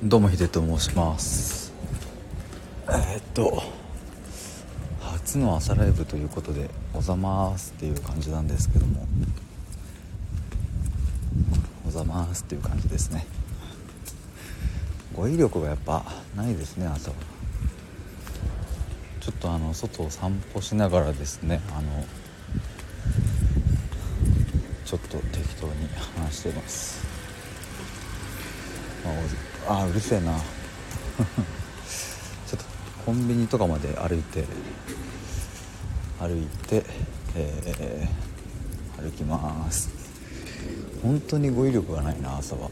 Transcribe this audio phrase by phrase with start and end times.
[0.00, 1.72] どうもヒデと申します。
[2.86, 3.64] えー、っと
[5.00, 9.04] 初の朝ライブということで「おざまーす」っていう感じなんですけども
[11.84, 13.26] 「おざまーす」っていう感じですね。
[15.16, 16.04] 語彙力がやっぱ
[16.36, 17.16] ないですね朝は
[19.20, 22.06] ちょっとあの外を散歩しながらですねあの
[24.84, 27.04] ちょっと適当に話してます。
[29.04, 30.32] まああうるせえな。
[32.46, 32.64] ちょっと
[33.04, 34.44] コンビニとかまで歩いて
[36.18, 36.84] 歩いて、
[37.34, 39.90] えー、歩きます。
[41.02, 42.70] 本当に語彙力がないな朝は。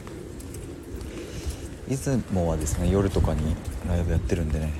[1.88, 3.54] いつもはですね夜とかに
[3.88, 4.72] ライブやってるんでね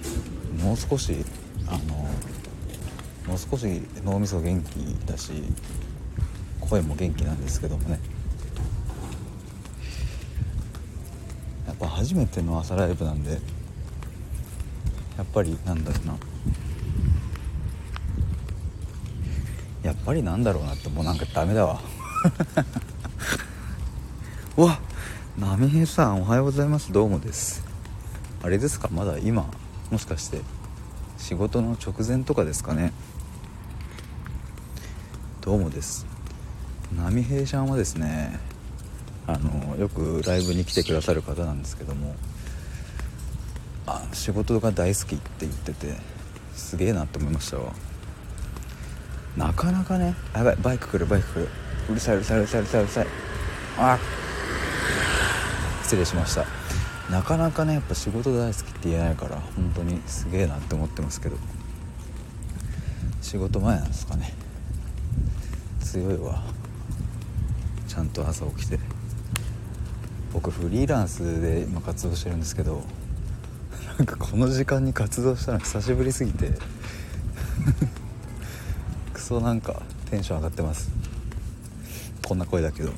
[0.61, 1.25] もう少し
[1.69, 1.95] あの
[3.29, 5.33] もう少し脳みそ元気だし
[6.61, 8.01] 声も元気なんですけどもね
[11.67, 16.17] やっぱ初めての朝ライブなんでやっぱりなんだろうな。
[19.83, 21.81] やっぱりなんだろうなってもうなんかダメだわ。
[24.57, 24.79] うわ
[25.37, 26.93] 波平さんおはようございます。
[26.93, 27.65] どうもです。
[28.41, 28.89] あれですか？
[28.93, 29.51] まだ今
[29.91, 30.43] もしかして
[31.19, 32.93] 仕事の直前とかですかね。
[35.41, 36.07] どうもです。
[36.97, 38.39] 波平ちゃんはですね
[39.27, 42.15] あのよくライブに来てくださる方なんですけども
[43.87, 45.95] あ仕事が大好きって言ってて
[46.55, 47.73] すげえなって思いましたわ。
[49.37, 51.49] なかなかねやばいバイク来るバイク来る。
[51.91, 53.07] うるさいうるさいうるさいうるさいうるさい。
[53.79, 53.99] あ
[55.83, 56.45] 失礼しました。
[57.11, 61.37] なかなかねやっぱ仕事大好きって言えないから本当にすげえなって思ってますけど。
[63.23, 64.33] 仕事前なんですかね。
[65.81, 66.43] 強いわ。
[67.89, 68.79] ちゃんと朝起きて。
[70.37, 72.83] 僕フリーランスで今活動してるんですけど
[73.97, 76.51] なんかこの時間に活動したの久しぶりすぎて。
[79.15, 79.81] クソなんか
[80.11, 80.91] テンション上がってます。
[82.23, 82.93] こんな声だけど。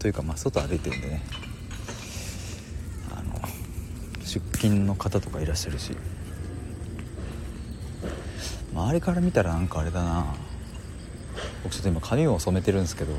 [0.00, 1.22] というかまあ外歩いてるんでね。
[3.08, 3.40] あの
[4.24, 5.96] 出勤の方とかいらっしゃるし。
[8.74, 10.34] 周りから見たらなんかあれだな。
[11.62, 13.12] 僕ちょっと今髪を染めてるんですけど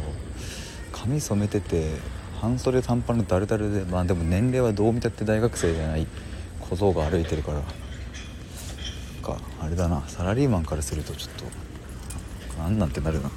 [0.92, 6.06] 髪染めてて半袖短パンのダルダルでまあでも年齢はどう見たって大学生じゃない
[6.60, 7.62] 小僧が歩いてるから。
[9.22, 10.04] かあれだな。
[10.10, 11.34] サラリーマンからするとちょっ
[12.56, 13.32] となんなんてなるな。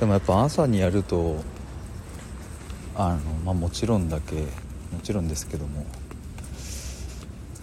[0.00, 1.44] でもやっぱ朝にやると
[2.94, 4.46] あのまあもちろんだけも
[5.02, 5.84] ちろんですけども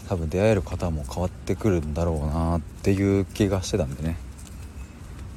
[0.07, 4.15] 多分出会える方も変わってくるんだろうなっていう気がしてたんでね。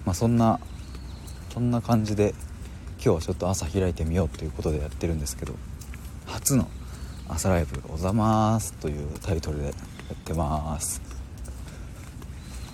[0.05, 0.61] まあそんな
[1.53, 2.35] そんな感じで
[2.97, 5.53] 今日はちょっと朝開いてみようということでやってるんですけど
[6.25, 6.67] 初の
[7.29, 9.75] 朝ライブ「おざまーす」というタイトルでやっ
[10.17, 11.03] てまーす。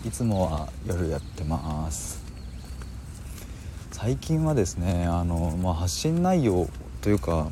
[0.04, 2.22] いつもは夜やってまーす。
[3.90, 7.50] 最近はですねあの、まあ、発信内容というか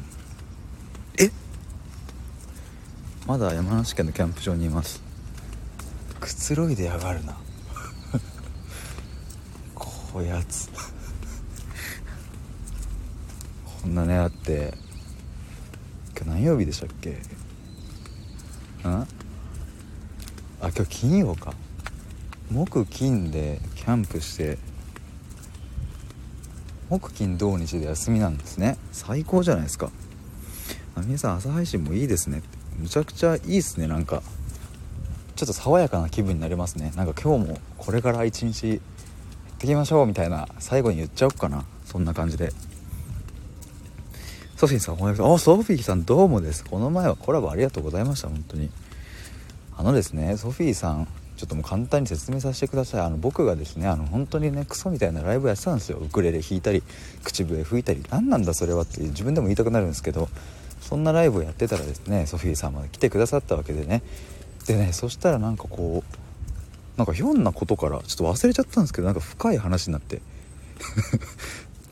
[1.18, 1.32] え？
[3.26, 5.02] まだ山梨県のキャンプ場にいます。
[6.20, 7.36] くつろいでやがるな。
[9.74, 10.70] こやつ。
[13.86, 14.74] こんなねあって。
[16.16, 17.10] 今日何曜日でしたっけ？
[17.10, 17.16] ん
[18.84, 19.06] あ
[20.60, 21.54] 今日金曜か。
[22.50, 24.58] 木金でキャンプして。
[26.90, 28.76] 木金土日で休みなんですね。
[28.90, 29.92] 最高じゃないですか。
[30.96, 32.42] 皆さん朝配信もいいですね。
[32.80, 34.20] むちゃくちゃいいですねなんか。
[35.36, 36.92] ちょっと爽やかな気分になりますね。
[36.96, 38.80] なんか今日もこれから一日やっ
[39.58, 41.64] ていきましょうみたいな最後に言っちゃおうかな。
[41.84, 42.52] そんな感じで。
[44.56, 45.44] ソフィーさんおはようございます。
[45.44, 46.64] ソフィーさんどうもです。
[46.64, 48.70] この前はコラボありがとうございました本当に。
[49.76, 51.06] あのですねソフィーさん
[51.36, 53.00] ちょっともう簡単に説明させてください。
[53.02, 55.98] あの僕がですねあの本当にねクソみたいなライブやってたんですよ。
[55.98, 56.82] ウクレレ弾いたり
[57.22, 58.02] 口笛吹いたり。
[58.08, 60.30] 何なんだそれはって自分でも言いたくなるんですけど
[60.80, 64.02] そんなライブをやってたらですねソフィーさんまで来てくださったわけでね。
[64.66, 70.22] でねそしたらなんかこうなんかひょんなことからちょっと忘れちゃったんですけどなんか深い話になって。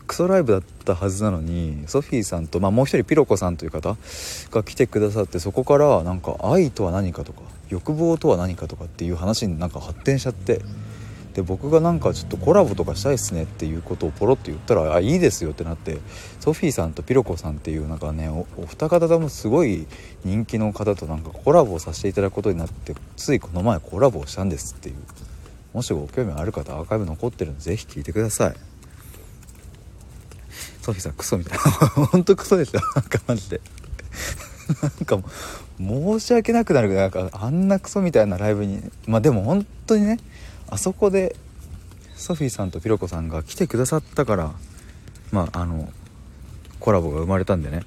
[0.07, 3.97] クソライブだったはずなのにソフィーさんと、まあ、もう一人ピロコさんという方
[4.51, 7.41] が来てくださってそこからなんか愛とは何かとか
[7.71, 10.61] 欲望とは何かとかっていう話になんか発展しちゃって
[11.35, 15.99] で僕がなんかちょっとコラボとかしたいっすねっていうことをポロって言ったら「あいいですよ」ってなって
[16.39, 19.87] ソフィーさんとピロコさんっていうなんかねおお二方ともすごい
[20.25, 24.95] 人気の方となんかコラボをさせていただくことになってついこの前コラボをしたんですっていう。
[25.75, 28.55] もしご興味ある方アーカイブ残ってるんで是非聞いてください。
[30.85, 31.59] ソフィーさんクソみたい。
[31.59, 32.83] なほんとクソですよ。
[32.95, 33.63] なんかマジで。
[34.83, 35.19] なんか
[35.79, 38.83] 申し訳なくなるなんかあんなクソみたいなライブに。
[39.07, 40.19] まあでも本当にね
[40.69, 41.37] あそこで
[42.15, 44.53] ソフィーさんとピロコさんが来てくださったから
[45.33, 45.89] まああの
[46.81, 47.83] コラボが生まれたんでね。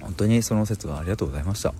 [0.00, 1.74] 本当にその説はありがとうございました。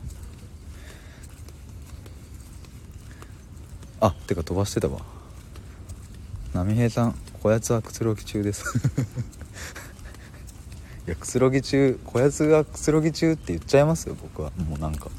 [4.01, 4.99] あてか飛ばしてたわ。
[6.55, 7.15] 波平さん。
[7.43, 8.63] こやつはくつろぎ中です。
[11.09, 14.53] いやくつろぎ中こやつがくつろぎ中って言っちゃいますよ僕は。
[14.53, 15.11] もうなんか。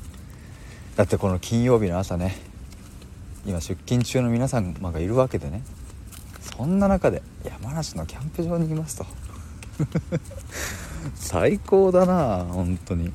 [0.95, 2.37] だってこの金曜日の朝ね。
[3.45, 5.63] 今出勤中の皆様がいるわけでね。
[6.39, 9.05] そんな中で山梨のキャンプ場にいますと。
[11.15, 13.11] 最高だな本当に。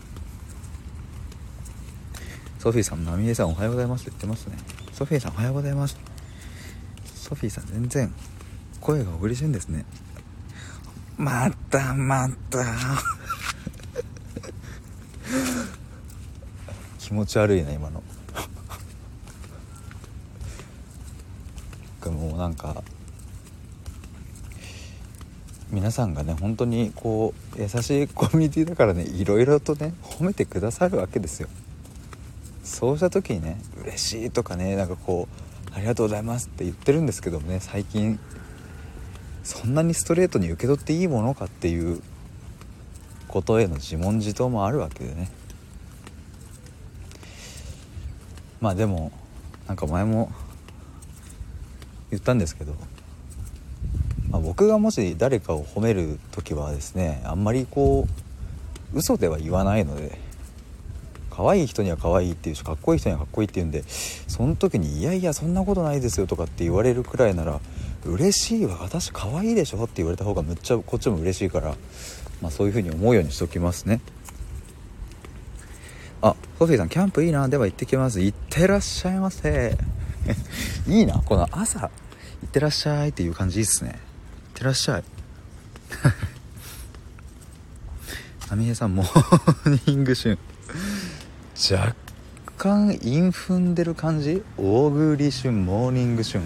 [2.59, 4.59] ソフィーさん波江さんおはようございますって言ってますね。
[4.93, 5.97] ソフィーさんおはようございます。
[7.15, 8.13] ソフィーさん全然
[8.81, 9.85] 声が小栗旬ですね。
[11.17, 12.65] またまた。
[16.99, 18.03] 気持ち悪いな今の。
[22.11, 22.83] もうなんか
[25.71, 31.49] 皆さんがね本当にこう優しいコミュニティだからねいろいろとね褒めてくださるわけですよ。
[32.65, 35.29] そうした時にね嬉しいとかねなんかこ
[35.71, 38.19] うありがとうございますって言ってるんですけどもね最近
[39.49, 42.03] そんなにストレートに受け取っていいものかっていう
[43.29, 45.31] ことへの自問自答もあるわけでね。
[48.61, 49.11] まあでも
[49.67, 50.31] なんか前も
[52.11, 52.75] 言ったんですけど
[54.31, 58.07] まあ、僕がもし誰かを褒める時はですねあんまりこ
[58.93, 60.19] う嘘では言わないので
[61.31, 67.61] 可愛い人には可愛いっていうしかっこいい人にはかっこいいって言うんでその時に「いやいやそんなことないですよ」とかって言われるくらいなら
[68.05, 68.79] 「嬉しいわ。
[68.81, 71.77] 私可愛いでしょ」って言われた方がめっちゃこっちも嬉しいから、
[72.41, 74.01] まあ、そういう風に思うようにしときますね。
[76.21, 77.49] あソフィーさんキャンプいいな。
[77.49, 78.21] では行ってきます。
[78.21, 79.79] 行ってらっしゃいませ。
[80.89, 81.23] いいな。
[81.25, 81.81] この朝。
[81.81, 81.91] 行
[82.47, 83.99] ってらっしゃいっていう感じいいっすね。
[84.51, 85.05] ってらっしゃい。
[88.49, 90.39] 波平さんモーニング春
[91.71, 91.95] 若
[92.57, 94.43] 干韻踏んでる感じ？
[94.57, 96.43] 大栗旬モーニング春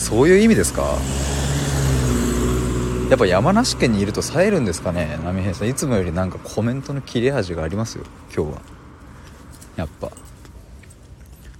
[0.00, 0.96] そういう意味ですか？
[3.10, 5.18] やっぱ山梨県にいると冴えるんですかね？
[5.22, 8.04] 波平さんいつもよりなんかコメントの切れ味がありますよ
[8.34, 8.62] 今日は。
[9.76, 10.10] やっぱ。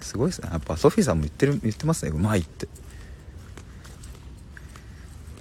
[0.01, 0.49] すごいですね。
[0.51, 2.13] やっぱソフィーさんも言ってる言ってますね。
[2.13, 2.67] うまいって。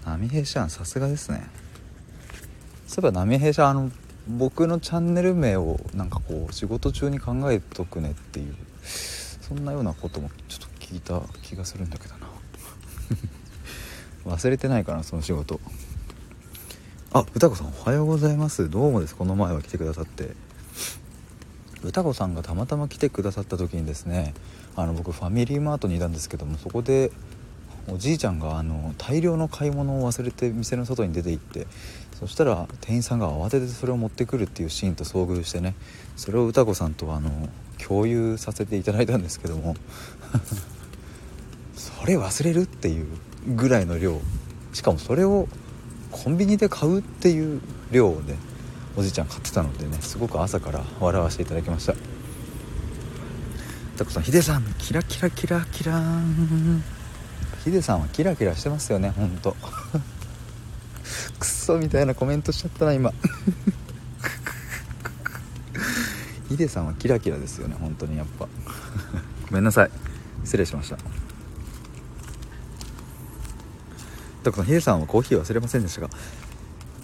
[0.04, 1.48] 波平ちゃんさすがですね。
[2.86, 3.92] そういえば波平ちゃんあの
[4.28, 12.19] 僕のチャンネル名をなんかこう仕事中に考えとくねっていうそんなようなこともちょっと聞いた気がするんだけど。
[14.26, 15.60] 忘れてないかなその仕事。
[17.12, 18.70] あ歌子さんおはようございます。
[18.70, 19.16] どうもです。
[19.16, 20.36] この前は来てくださって。
[21.84, 24.34] 歌子さんがたまたま来てくださった時にですね
[24.76, 27.12] あの僕ファミリーマートにいたんですけどもそこで
[27.88, 31.68] おじいちゃんがあの大量の買い物を忘れて店の外に出て行って
[32.20, 35.74] そしたら店員さんが慌ててそれを持ってくるっていうシーンと遭遇してね
[36.18, 39.76] それを歌子さんとあの共有させていただいたんですけども。
[41.80, 43.08] それ忘れるっていう
[43.56, 44.20] ぐらいの量。
[44.74, 45.48] しかもそれを
[46.12, 48.36] コンビニで買うっていう量をね
[48.98, 51.94] おじいちゃん買ってたのでねすごく朝から笑わせていただきました。
[53.96, 56.84] 歌子さんヒデさんキラキラキラキラン。
[57.64, 59.56] ヒデさんはキラキラしてますよねほんと。
[61.40, 63.14] クソみたいなコメントしちゃったな今。
[66.50, 68.50] ヒデさんはキラキラですよね本当にやっぱ。
[69.50, 69.92] ごめんなさい。
[70.44, 71.29] 失礼しました。
[74.44, 76.10] だからヒデさんはコーヒー忘れませんでしたが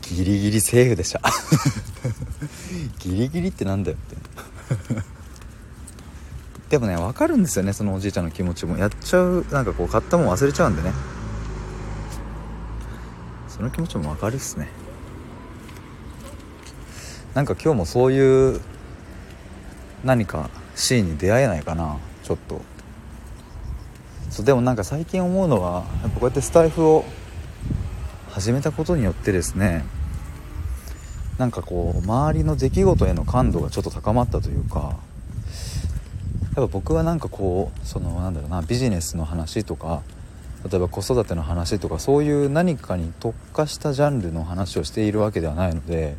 [0.01, 1.21] ギリギリセーフでした。
[2.99, 4.15] ギリギリってなんだよって。
[6.69, 8.77] でもね分かるんですよねそのおじいちゃんの気持ちも。
[8.77, 10.91] やっちゃうなんかこう買ったもん忘れちゃうんでね。
[13.47, 14.69] その気持ちも分かるっすね。
[17.33, 18.61] なんか今日もそういう
[20.03, 22.61] 何かシーンに出会えないかなちょっと。
[24.29, 27.05] そうでもなんか最近思うのはやっぱこうやってスタイフを
[28.35, 29.85] 始めたことによってですね
[31.37, 34.97] なんかこう周りの出来事への感度がちょっと高まったというか
[36.43, 40.03] やっぱ僕はなんかこうそのなんだろうなビジネスの話とか
[40.69, 46.17] 例えば子育ての話とかそういう何かに特化したジャンルの話をしているわけではないので、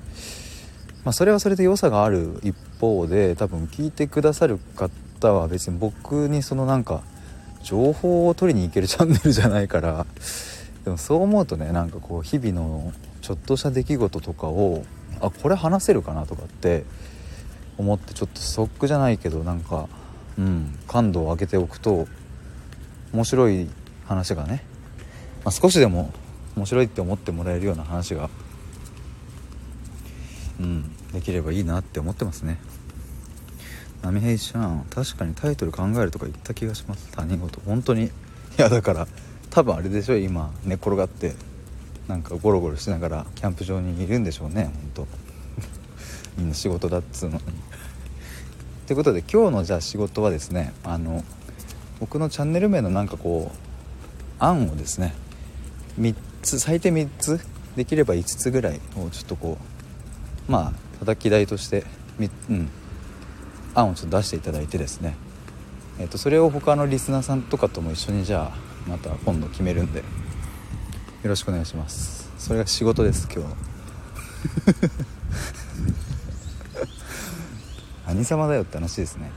[1.05, 7.03] まあ、それはそれで良さがある一方で多分聞いてくださる方は別に僕にそのなんか
[7.63, 10.07] 情報を取りに行けるチャンネルじゃないから
[10.87, 14.85] でもそう思うとねなんかこう日々のちょっとした出来事とかを
[15.21, 16.85] あこれ話せるかなとかって
[17.77, 19.89] 思ってちょっとストックじゃないけどなんか
[20.39, 22.07] うん感度を上げておくと
[23.13, 23.69] 面白い
[24.05, 24.63] 話がね、
[25.45, 26.13] まあ、少しでも
[26.55, 28.31] 面白いって思ってもらえるような話が
[30.61, 32.59] うんできればいいなって思ってますね。
[34.03, 37.09] 波平ちゃん確かにタイトル考えるとか言った気がします。
[37.11, 37.61] 他人事。
[37.67, 38.05] 本当に。
[38.05, 38.11] い
[38.59, 39.09] やだから
[39.57, 41.33] 多分あれでしょ今寝転がって
[42.09, 45.07] なんかゴロゴロしながらキャンプ場にいるんでしょうね本当。
[46.37, 47.43] みんな仕事だっつうのに。
[48.87, 51.25] ということで今日のじゃあ仕事はですねあの
[52.01, 55.15] 僕のチャンネル名のなんかこう案をですね
[55.99, 57.41] 3つ最低3つ
[57.77, 59.57] できれば5つぐらいをちょっとこ
[60.51, 61.87] うまあ叩き台として
[62.51, 62.69] うん。
[63.75, 65.17] 案をちょっと出していただいてですね、
[65.99, 70.05] えー、とそれを他のリスナーさんとかとも一緒にじゃあまた今度決めるんでよ
[71.25, 72.31] ろしくお願いします。
[72.39, 73.55] それが仕事です今日。
[78.07, 79.33] 何様だよって話ですね。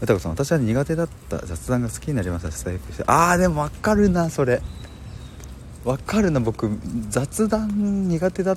[0.00, 2.78] 歌子さん私は苦手だった雑談が好きになりましたして。
[3.06, 4.62] ああでも分かるなそれ。
[5.84, 6.68] 分かるな僕
[7.10, 8.56] 雑談苦手だ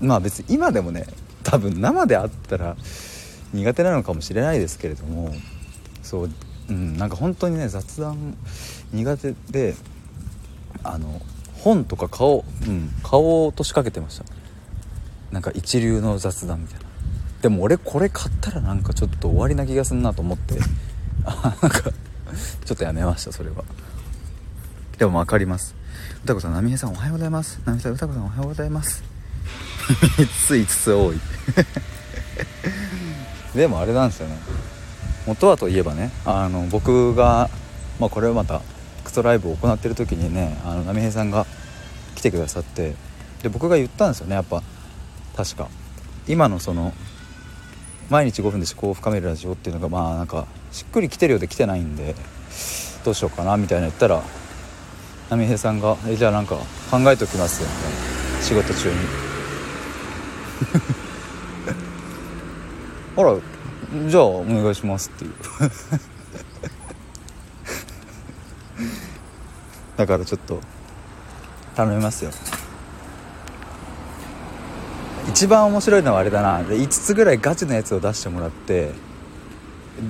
[0.00, 1.06] まあ別に今でもね
[1.42, 2.76] 多分生であったら
[3.52, 5.34] 苦手なのかもしれないですけれども
[6.06, 6.30] そう
[6.68, 8.36] うんなんか本当にね雑談
[8.92, 9.74] 苦手で
[10.84, 11.20] あの
[11.58, 14.24] 本とか買おう、ん、買おうとしかけてました。
[15.32, 16.86] なんか一流の雑談みたいな。
[17.42, 20.58] でも俺これ買ったらなんかちょっと終わりな気がすんなと思って
[21.24, 21.90] あ なんか
[22.64, 23.64] ちょっとやめましたそれは。
[24.98, 25.74] でも分かります。
[26.24, 27.60] 歌子さん波平さんおはようございます。
[27.64, 29.02] 波平さん歌子さんおはようございます。
[30.18, 31.20] 3 つ5つ多い。
[33.56, 34.36] でもあれなんですよね。
[35.26, 37.50] 元はといえばねあの僕が、
[37.98, 38.60] まあ、これはまた
[39.04, 41.46] クソライブを行ってる時にねあの波平さんが
[42.14, 42.94] 来てくださって
[43.42, 44.62] で僕が言ったんですよねやっぱ
[45.36, 45.68] 確か。
[46.26, 46.92] 今のその
[48.08, 52.14] 毎日5分で思考を深めるラジオっていうのがまあなんかしっくりきてるようで来てないんで
[53.04, 54.22] どうしようかなみたいな言ったら
[55.30, 56.56] 波平さんが「えじゃあなんか
[56.90, 58.16] 考えておきますよ」みたいな。
[58.42, 58.96] 仕事中に。
[63.16, 63.36] あら
[64.08, 65.32] じゃあお願いしますっていう。
[69.96, 70.60] だからちょっと
[71.74, 72.30] 頼みますよ。
[75.28, 76.60] 一番面白いのはあれだな。
[76.60, 78.92] 5つぐらいガチのやつを出してもらって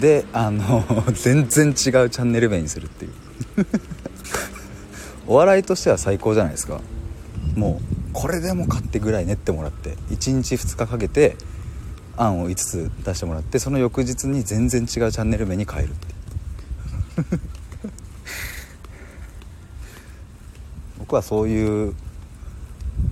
[0.01, 3.13] であの 全然違うチャンネル名にするっていう。
[5.29, 6.81] お笑いとしては最高じゃないですか。
[7.55, 11.37] もうこれでもかってぐらい練ってもらって1日2日かけて
[12.17, 16.07] 案を5つ出してもらってその翌日に全然違うチャンネル名に変えるって
[20.99, 21.95] 僕はそういう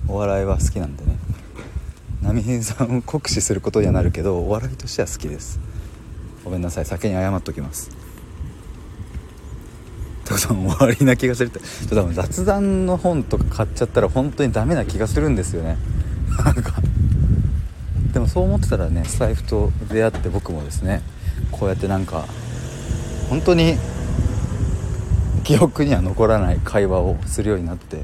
[0.07, 1.17] お笑いは好きなんでね。
[2.21, 5.59] 波平さんを酷使することにはなるけどお笑いとしては好きです。
[6.43, 6.85] ごめんなさい。
[6.85, 7.89] 先に謝っときます。
[10.25, 11.59] とさん終わりな気がするって。
[11.59, 15.77] ちょっと雑談の本とか買っちゃったら本当にダメな気がするんですよね。
[16.43, 16.81] なんか。
[18.15, 21.01] でもそう思ってたらね財布と出会って僕もですね
[21.51, 22.25] こうやってなんか
[23.29, 23.75] 本当に
[25.43, 28.03] 記憶には残らない会話をするようになって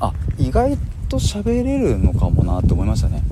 [0.00, 0.78] あ意外
[1.10, 3.22] と喋れるのかもなって思いましたね。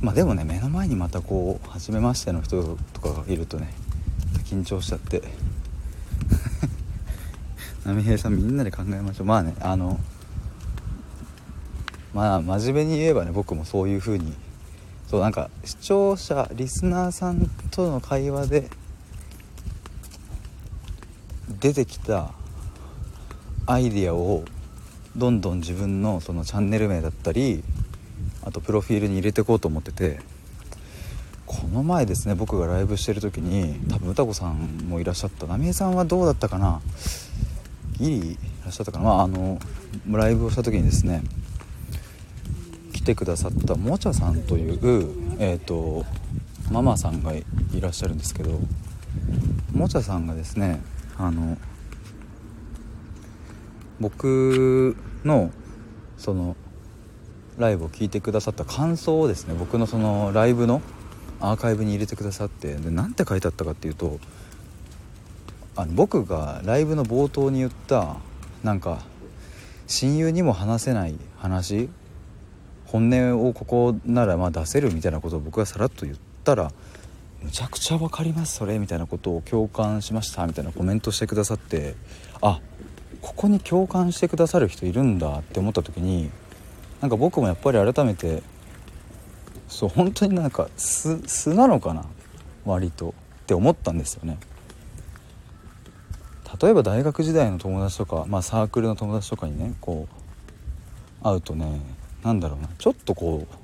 [0.00, 3.72] まあでもね目の前にまたこう初めましての人とかがいるとね
[4.46, 5.22] 緊張しちゃって。
[7.86, 9.26] 波平さんみんなで考えましょう。
[9.28, 10.00] まあねあの
[12.12, 14.34] まあ真面目に言えばね僕もそういう風に
[15.08, 18.68] そうなんか視聴者リスナーさんとの会話で
[21.60, 22.30] 出てきた
[23.66, 24.44] アイディアを
[25.16, 27.64] どんどん自分のそのチャンネル名だったり
[28.44, 30.20] あとプロフィールに入れていこうと思ってて
[31.46, 35.46] この前ですね僕がライブしてる時に多分歌子さんもいらっしゃった。
[35.46, 36.82] 浪江さんはどうだったかな？
[37.98, 39.58] ギリいらっしゃったかな、まあ、あの
[40.10, 41.22] ライブをした時にですね
[43.08, 44.78] てくださったもちゃさんという、
[45.38, 46.04] えーと、
[46.70, 47.44] ママさんがい
[47.80, 48.60] らっしゃるんですけど
[49.72, 50.80] もちゃさんがですね
[51.16, 51.56] あの
[53.98, 55.50] 僕の
[56.18, 56.54] その
[57.56, 60.82] ライブを聴いてくださった感想をですね僕のそのライブの
[61.40, 64.18] アーカイブに入れてくださってで何て書いてあったかっていうと
[65.76, 68.16] あの僕がライブの冒頭に言った
[68.62, 69.00] なんか
[69.86, 71.88] 親友にも話せない話
[72.88, 76.72] 本音をここならまあ出せるみたいなことを僕がさらっと言ったら
[77.42, 81.94] むちゃくちゃ分かりますそれみたいなことを共感しましたみたいなコメントしてくださって
[82.40, 82.60] あ
[83.20, 86.30] ここに共感してくださる人いるんだって思った時に
[87.00, 88.42] なんか僕もやっぱり改めて
[89.68, 92.06] そう本当になんか素素なのかな
[92.64, 93.12] 割とっ
[93.46, 94.38] て思ったんですよね。
[96.60, 100.08] 例えば大学時代の友達とか、まあ、サークルの友達とかにねこ
[101.20, 101.80] う会うとね
[102.28, 102.68] 何だろうな。
[102.76, 103.54] ちょっとこう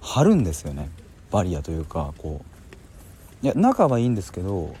[0.00, 0.90] 張るんですよね。
[1.30, 3.46] バリアというかこう。
[3.46, 4.74] いや仲はいいんですけど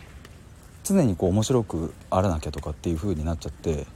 [0.82, 3.86] 常にこう面白くあらなきゃとかっていう風になっちゃって。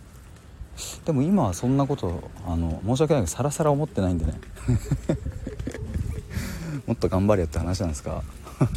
[1.04, 4.35] でも今はそんなことあの申し訳ないけどさらさら思ってないんでね。
[6.87, 8.23] もっと頑張れよって話なんですか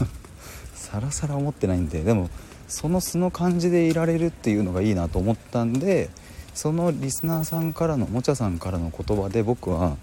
[0.74, 2.04] さらさら思ってないんで。
[2.04, 2.32] でも
[2.68, 6.10] その素の感じでいられるっていうのがいいなと思ったんで
[6.54, 9.98] そのリスナーさんからのもちゃさんからの言葉で僕は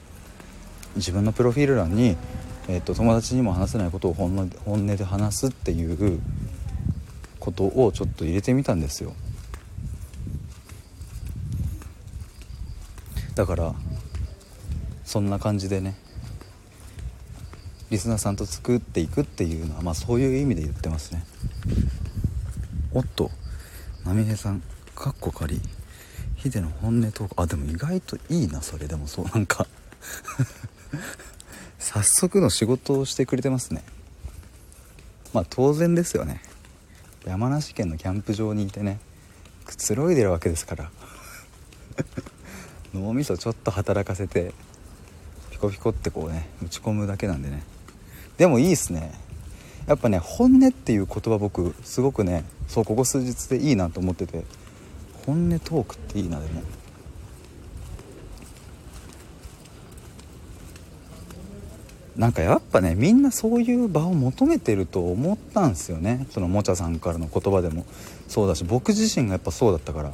[0.96, 2.16] 自分のプロフィール欄に、
[2.68, 6.20] えーと、友達にも話せないことを本音本音で話すっていう
[7.38, 9.12] ことをちょっと入れてみたんですよ。
[13.34, 13.74] だから
[15.04, 15.94] そんな感じでね
[17.90, 21.24] リスナーさんと作っていくっていうのはまあそういう意味で言ってますね。
[22.92, 23.30] おっと
[24.04, 24.62] 波平さん
[24.94, 25.60] かっこ仮。
[26.38, 27.42] ヒデの本音トーク。
[27.42, 28.86] あでも意外といいなそれ。
[28.86, 29.66] でもそうなんか。
[31.80, 33.82] 早速の仕事をしてくれてますね。
[35.32, 36.40] まあ当然ですよね。
[37.26, 39.00] 山梨県のキャンプ場にいてね
[39.64, 40.90] くつろいでるわけですから。
[42.94, 44.54] 脳みそちょっと働かせて
[45.50, 47.64] ピコピコってこうね打ち込むだけなんでね。
[48.36, 49.12] でもいいっすね。
[49.88, 54.44] やっぱね本音っていう言葉僕すごくねそうここ数日でいいなと思ってて。
[55.28, 56.62] 本音トークっていいなでも。
[62.16, 66.26] なんかやっぱねみんなそういう場を求めてると思ったんですよね。
[66.30, 67.84] そのもちゃさんからの言葉でも。
[68.26, 70.08] そうだし僕自身がやっぱそうだったから。
[70.08, 70.12] っ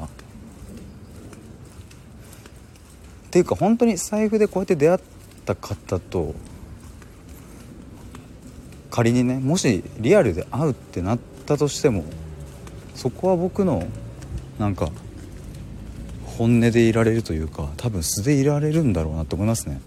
[3.31, 5.01] ていうか本当に財布でこうやって出会っ
[5.45, 6.35] た方と
[8.91, 12.05] 仮にねもしリアルで会うってなったとしても
[12.97, 13.87] そこは僕の
[14.59, 14.91] なんか
[16.39, 19.81] 本音でいられるというか多分素でいられるんだろうなと思いますね。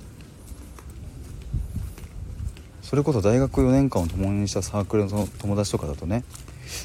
[2.82, 6.24] それこそ大学4年間を共にしたサークルの友達とかだとね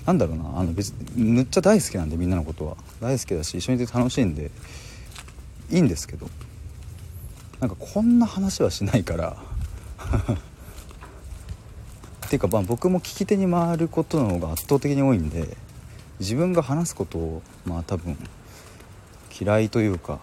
[0.05, 2.77] 何だろうなあの別むっちゃ大好きなんでみんなのことは。
[3.01, 4.51] 大好きだし一緒にいて楽しいんで
[5.70, 6.29] いいんですけど。
[7.61, 9.37] なんかこんな話はしないから。
[12.27, 15.57] っていうかまあ僕も聞き手に回ることの方が圧倒的に多いんで
[16.18, 18.16] 自分が話すことをまあ多分
[19.40, 20.21] 嫌いというか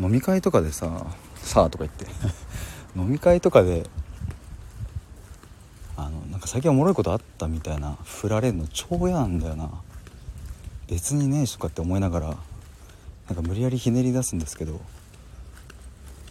[0.00, 2.06] 飲み会とかでさ「さあ」とか言って
[2.98, 3.88] 飲み会とかで
[5.96, 9.70] あのなんか最近おもろいことあったみたいな振られるの超嫌なんだよな。
[10.88, 14.78] 別にねえしとかって思いながらなんか無理やりひねり出すんですけど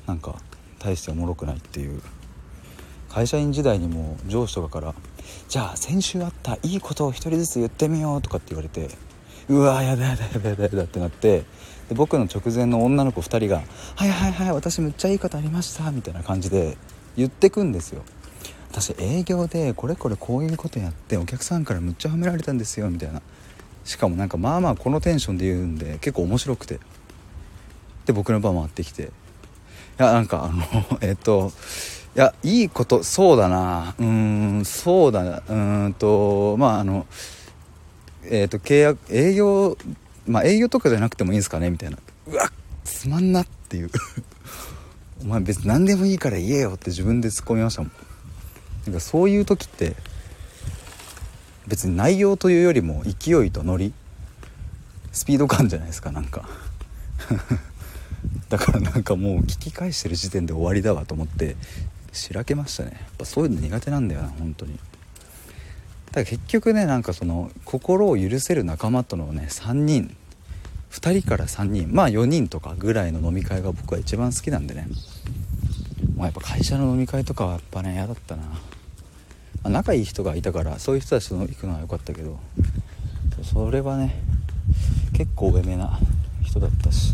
[0.06, 0.36] なんか
[0.78, 2.02] 大しておもろくないっていう。
[3.12, 4.96] 会社員時代にも上司とかから
[5.50, 8.90] 「じゃあ先週あったいいことを1人ずつ言ってみよう」とかって言われて
[9.52, 11.44] うわやだやだやだやだやだってなって
[11.90, 13.64] で僕の直前の女の子2人が
[13.98, 16.78] 「はいはいはい私むっちゃいいことありました」みたいな感じで
[17.18, 18.04] 言ってくんですよ。
[18.72, 23.22] 私営業でこれこれこういうことやってお客さんからむっちゃ褒められたんですよみたいな。
[23.84, 26.80] しかもなんかまあまあこのテンションで言うんで結構面白くて。
[28.06, 29.04] で僕の番回ってきて。
[29.04, 29.08] い
[29.98, 30.64] やなんかあの
[31.02, 31.52] えっと
[32.16, 33.96] いやいいことそうだな。
[34.00, 35.44] うんそうだな。
[35.50, 35.54] う
[35.90, 37.06] んとまああの
[38.26, 39.78] えっ、ー、と契約営業
[40.28, 41.98] まあ営業とかじゃなくてもいいんですかねみたいな。
[42.28, 42.52] うわっ
[42.84, 43.90] つまんなっていう。
[45.24, 47.92] お前別に何でもいいから言えよって自分で突っ込みましたもん。
[48.86, 49.96] なんかそういう時って
[51.68, 53.94] 別に内容というよりも勢いとノリ
[55.12, 56.50] スピード感じゃないですかなんか。
[58.50, 61.56] だからなんかもう聞き返してる時点で終わりだわと思って
[62.12, 62.92] しらけましたね。
[62.94, 64.80] やっぱそういうの苦手なんだよな本当に。
[66.12, 70.16] だ結局ねなんかその心を許せる仲間とのね3人
[70.92, 74.88] 2人から3人まあ4人とかぐらいの飲み会が僕は一番好きなんでね。
[76.16, 78.50] もうやっぱ会社の飲み会とかはやっぱね嫌だったな、ま
[79.64, 82.40] あ、仲いい人がいたからそういう人たちと行くのは良かったけど
[83.44, 84.22] それはね
[85.14, 86.00] 結構上目な
[86.44, 87.14] 人だったし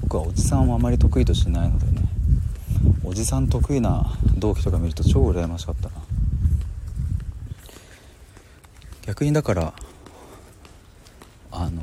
[0.00, 2.02] 僕はおじさんをあまり得意としてないのでね
[3.04, 6.01] おじさん得意な同期とか見ると超羨ましかったな。
[9.06, 9.74] 逆にだから
[11.50, 11.82] あの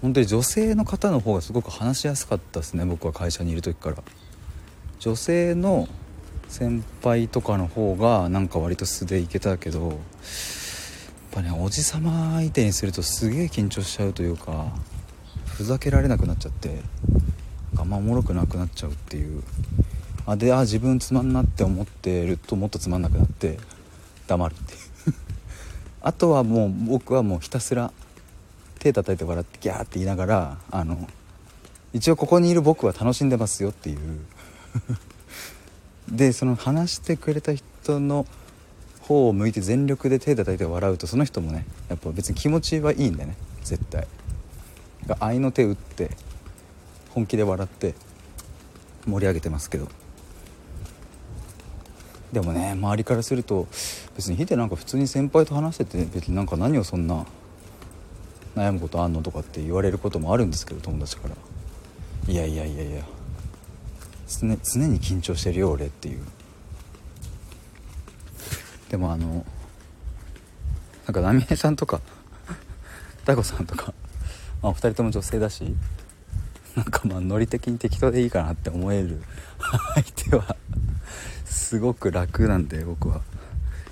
[0.00, 3.96] 本当に女性の方の方がすごく話しやすかったですね僕は会社にいる時から。
[5.02, 5.88] 女性の
[6.46, 9.98] 先輩とかの方がなんか割と素でいけたけどやっ
[11.32, 14.70] ぱねおじさま相手にするとすげえ緊張しちゃうというか
[15.46, 16.78] ふざけられなくなっちゃって
[17.76, 19.42] あんまおもろくなくなっちゃうっていう。
[20.24, 23.58] あであ自分つまんなって思ってるともっとつまんなくなって
[24.28, 24.81] 黙るっていう。
[26.04, 27.92] あとはもう僕はもうひたすら
[28.80, 31.08] 手叩いて笑ってギャーって言いながらあの
[31.92, 33.98] 一応ここにいる僕は楽しんでますよっていう。
[36.10, 38.26] でその話してくれた人の
[39.02, 44.08] 方を向いて全力で手叩いて笑うとその人もねやっぱ別に気持ちはいいんだよね絶対。
[45.20, 46.10] 愛の手打って
[47.10, 47.94] 本気で笑って
[49.06, 49.88] 盛り上げてますけど。
[52.32, 53.66] でもね周りからすると
[54.16, 57.26] 別にヒデなんか普通に先輩と話してて別になんか何をそんな
[58.56, 61.36] 悩むことあんのとかって言われることもあるんですけど友達から。
[62.28, 63.02] いやいやいやいや。
[64.28, 66.20] 常常に緊張してるよ俺っていう。
[68.88, 69.44] でもあの
[71.06, 72.00] なんか波江さんとか
[73.24, 73.94] 大悟さんとか、
[74.62, 75.74] まあ、お二人とも女性だし
[76.76, 79.22] なんかまあノリ的に適当でいいかなって思える
[79.94, 80.56] 相手は
[81.72, 83.22] すごく楽なんで僕は。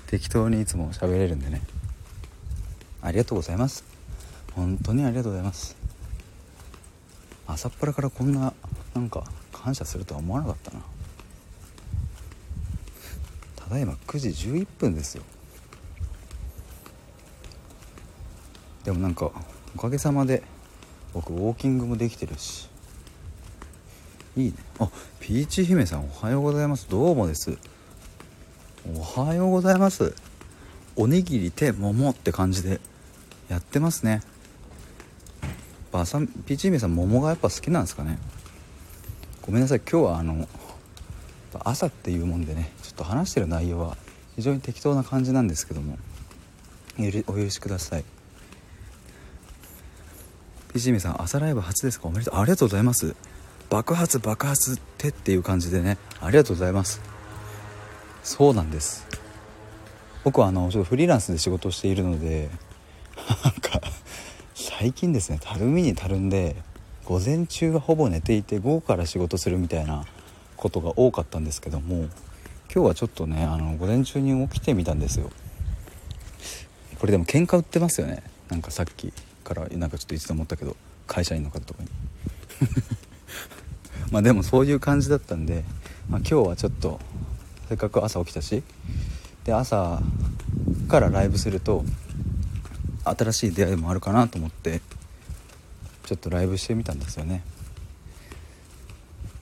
[0.05, 1.63] 適当にいつも喋れるんでね。
[3.01, 3.83] ありがとうございます。
[4.53, 5.75] 本当にありがとうございます。
[7.47, 8.53] 朝っぱらからこんな
[8.93, 10.81] なんか感謝するとは思わなかったな。
[13.55, 15.23] ただいま9時11分ですよ。
[18.83, 19.31] でもなんか
[19.75, 20.43] おかげさまで
[21.15, 22.69] 僕ウォーキングもできてるし。
[24.37, 24.53] いいね。
[24.77, 24.87] あ
[25.19, 26.87] ピーチ姫さんおはようございます。
[26.87, 27.57] どうもです。
[28.83, 30.15] おはようございます。
[30.95, 32.81] おにぎり手桃って感じで
[33.47, 34.21] やってますね。
[35.91, 38.17] ばさピーチ姫さん桃がやっぱ好きなんですかね。
[39.43, 39.81] ごめんなさい。
[39.81, 40.47] 今日はあの
[41.63, 43.97] 朝っていうもんでねちょっと話してる内容は
[44.35, 45.99] 非常に適当な感じなんですけども
[47.27, 48.03] お許しください。
[50.73, 52.07] ピチーチ姫さん朝ライブ初ですか？
[52.07, 52.39] おめでとう。
[52.39, 53.15] ありがとうございます。
[53.69, 57.10] 爆発爆発ってっていう感じでねありがとうございます。
[58.23, 59.07] そうなんです。
[60.23, 62.49] 僕はあのちょっとフリーランスで仕事をしているので
[63.43, 63.81] なんか
[64.53, 66.55] 最近ですねたるみにたるんで
[67.05, 70.05] 午前中はほぼ寝ていて午後から仕事するみたいな
[70.55, 72.07] ことが多かったんですけども
[72.73, 75.31] 今日はちょっとねあの午前中に起きてみたんですよ。
[76.99, 78.21] これでも喧嘩売ってますよね。
[78.49, 79.11] なんかさっき
[79.43, 81.89] からなんかちょっといつも思ったけど会社員の方とかに。
[84.11, 85.63] まあでもそういう感じだったんで、
[86.09, 86.99] まあ、今日はちょっと
[87.71, 88.63] せっかく朝起きたし。
[89.45, 90.01] で朝
[90.89, 91.85] からライブすると
[93.05, 94.81] 新しい出会いもあるかなと思って
[96.03, 97.45] ちょっとライブしてみたんですよね。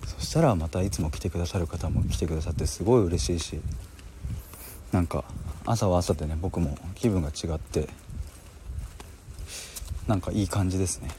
[0.05, 3.59] そしたらまたいつも来てくださる方も来てくださってすごい嬉しいし
[4.91, 5.23] なんか
[5.65, 7.89] 朝は朝でね僕も気分が違って
[10.05, 11.09] なんかいい感じですね。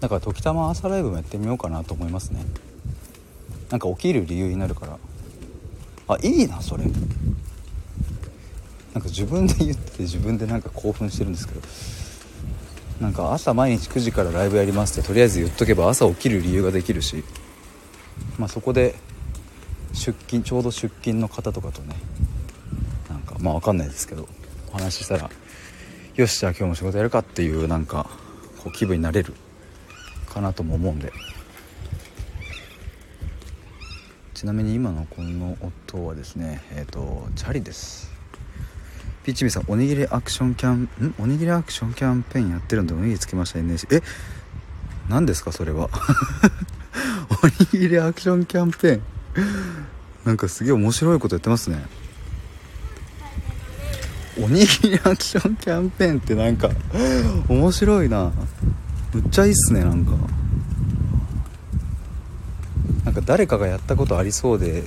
[0.00, 2.42] だから時たま朝ライブもやってみようかなと思いますね。
[3.74, 4.96] なんか起きる理由になるから。
[6.06, 6.84] あいいなそれ。
[6.84, 7.00] なんか
[9.06, 11.60] 自分で言って自分でなんか興奮してるんですけど。
[13.00, 17.24] なんか朝毎日9時からライブやりますってとりあえず言っとけば朝起きる理由ができるし。
[18.38, 18.94] まあそこで
[19.92, 21.96] 出勤ちょうど出勤の方とかとね。
[23.10, 24.28] なんかまあ分かんないですけど。
[24.72, 25.28] お話ししたら
[26.14, 28.08] よしじゃあ今日も仕事やるかっていうなんか
[28.62, 29.34] こう気分になれる
[30.32, 31.12] かなとも思うんで。
[34.44, 38.12] ちなみに今のこの音はですねえっ、ー、とチャリです。
[39.24, 41.14] ピーチミさんおにぎりアクションキャンん？
[41.18, 44.02] おにぎりアクションキャンペーンやってるんでおにぎりつけました NSC え？
[45.08, 45.88] 何ですかそれは？
[47.42, 49.02] おにぎりアクションキャンペーン。
[50.26, 51.82] なんかすげえ面白いことやってますね。
[54.38, 56.68] おにぎりアクションキャンペーンってなんか
[57.48, 58.30] 面白いな。
[59.14, 60.12] むっちゃいいっすねなんか。
[63.14, 64.82] か誰かがやったことありそうで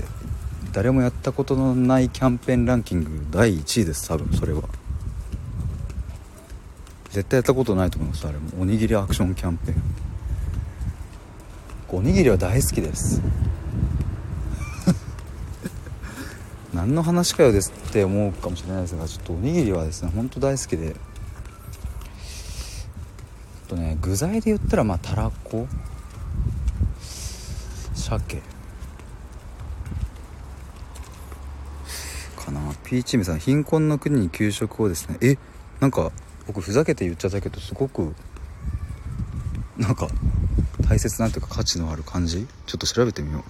[0.73, 4.63] 誰もやったことのないキャンペーンランキング第1位です多分それは。
[7.09, 8.61] 絶対やったことないと思いますあれも。
[8.61, 9.81] おにぎりアクションキャンペーン。
[11.89, 13.21] おにぎりは大好きです。
[16.75, 20.95] 何の話かよですって思うかもしれないですがちょっとおにぎりはですねほんと大好きで。
[23.67, 25.67] とね具材で言ったらまあたらこ。
[28.07, 28.41] 鮭
[32.37, 32.73] かな。
[32.85, 35.17] ピーチームさん貧困の国に給食をですね。
[35.21, 35.37] え
[35.81, 36.13] なんか
[36.47, 38.15] 僕ふざけて言っちゃったけどすごく
[39.77, 40.07] なんか
[40.87, 42.47] 大切なんていうか価値のある感じ？
[42.65, 43.43] ちょっと調べてみよう。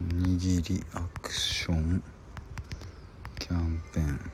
[0.00, 2.02] おにぎりアクション。
[3.38, 4.32] キャンペーン。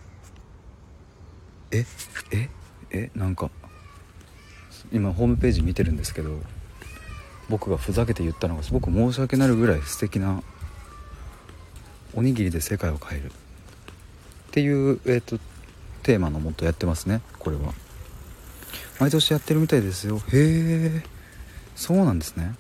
[1.72, 1.85] え
[2.30, 2.48] え
[2.92, 3.50] えなんか
[4.90, 6.40] 今ホームページ見てるんですけど。
[7.50, 10.42] 僕がふざけて言ったのがすごく申し訳なるぐらい素敵な
[12.14, 13.26] おにぎりで世界を変える。
[13.26, 13.32] っ
[14.52, 15.38] ていう、えーと、
[16.02, 17.74] テーマのもとやってますねこれは。
[19.00, 20.18] 毎年やってるみたいですよ。
[20.18, 21.02] へえ
[21.74, 22.54] そうなんですね。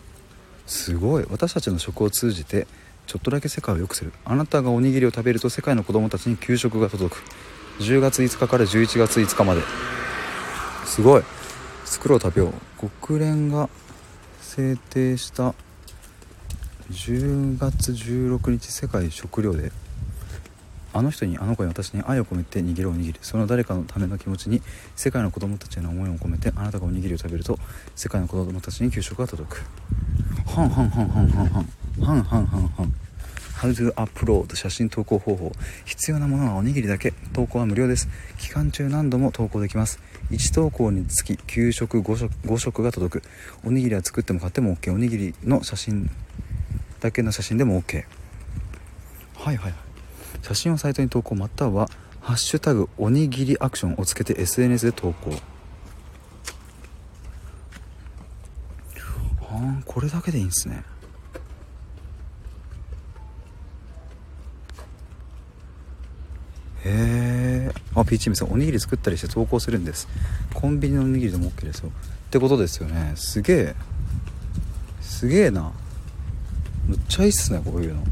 [0.66, 1.26] すごい。
[1.30, 2.66] 私たちの食を通じて
[3.06, 4.12] ちょっとだけ世界を良くする。
[4.24, 7.22] あなたがおにぎりを食べると世界の子供たちに給食が届く。
[7.80, 9.62] 10月5日から11月5日まで。
[10.84, 11.22] すごい。
[11.84, 12.88] 作ろう食べよう。
[12.88, 13.68] 国連が
[14.50, 15.54] 制定した
[16.90, 19.70] 10月16日世界食糧で
[20.92, 24.60] あの人にあの子に私に愛を込めて握るおにぎりその誰かのための気持ちに
[24.96, 27.60] 世界の子供たちへの思いを込めてあなたがおにぎりを食べると
[27.94, 29.64] 世界の子供たちに給食が届く。
[30.46, 31.68] はんはんはんはんはんはん。
[32.00, 32.94] はんはんはんはん。
[33.60, 35.52] How to upload 写真投稿方法。
[35.84, 37.12] 必要なものはおにぎりだけ。
[37.34, 38.08] 投稿は無料です。
[38.38, 40.00] 期間中何度も投稿できます。
[40.30, 43.22] 1投稿につき給食 5, 食5食が届く。
[43.62, 46.08] おにぎりは作っても買っても OK おにぎりの写真
[47.00, 48.04] だけの写真でも OK
[49.34, 49.74] はいはいはい。
[50.40, 51.90] 写真をサイトに投稿または
[52.22, 55.34] 「ハッシュタグおにぎりアクション」をつけて SNS で投稿。
[59.42, 60.82] あこれだけでいいんですね。
[66.84, 70.08] へえあピーチームさんおにぎり作ったりして投稿するんです。
[70.54, 71.88] コンビニのおにぎりでも OK ですよ。
[71.88, 73.12] ってことですよね。
[73.16, 73.74] すげえ。
[75.00, 75.72] すげえな。
[76.86, 78.02] むっちゃいいっすねこういうの。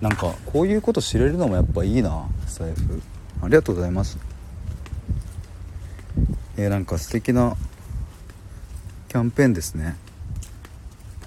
[0.00, 3.00] なんかこういうこと知れるのもやっぱいいな財布
[3.42, 4.18] ありがとうございます。
[6.56, 7.56] えー、なんか素敵な
[9.08, 9.96] キャンペーンですね。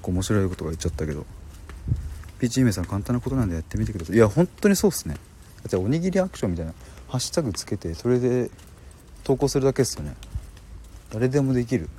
[0.03, 1.25] 面白いことが言っちゃったけど。
[2.39, 4.15] ピーチ姫さん簡単なことなんでやってみてください。
[4.15, 5.17] いや本当にそうっすね。
[5.65, 6.73] じゃあおにぎりアクションみたいな
[7.07, 8.49] ハッシュタグつけてそれで
[9.23, 10.15] 投稿するだけですよね。
[11.11, 11.89] 誰でもできる。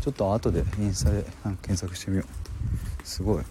[0.00, 1.24] ちょっと後でインスタで
[1.62, 3.06] 検索してみよう。
[3.06, 3.44] すごい。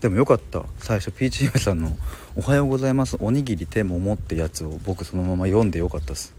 [0.00, 0.64] でもよかった。
[0.78, 1.96] 最初ピーチ姫さんの
[2.34, 6.34] 「おはようございますおにぎり手も持ってやつを僕そのまま読んでよかったっす。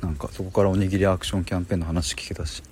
[0.00, 2.62] なんかそこからおにぎりアクションキャンペーンの話聞けたし。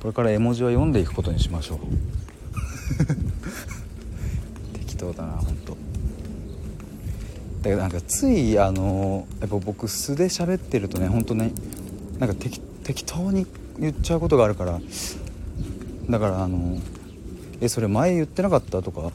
[0.00, 1.78] これから絵文字は読んでいくことにしましょう。
[4.74, 5.76] 適当だな本当だ
[7.64, 11.52] けどなんかついあのやっぱ僕素で喋ってるとね本当ね
[12.18, 12.60] なんか適
[13.04, 13.46] 当に
[13.78, 14.80] 言っちゃうことがあるから
[16.08, 16.78] だからあの
[17.60, 19.10] 「えそれ前言ってなかった?」とか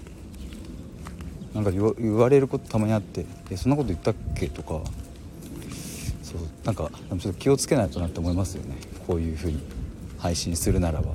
[1.54, 4.82] なんか言われることたまにあって「えそんなこと言ったっけ?」とか
[6.24, 8.76] そうなんかちょっと気をつけないとなって思いますよね
[9.08, 9.60] こういう風に
[10.18, 11.14] 配信するならば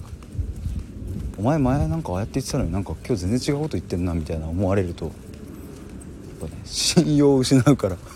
[1.39, 5.15] お前前なんかああやって言ってたのになんか今日全然違うこと言ってんなみたいな思われるとやっ
[6.41, 7.97] ぱね信用を失うから。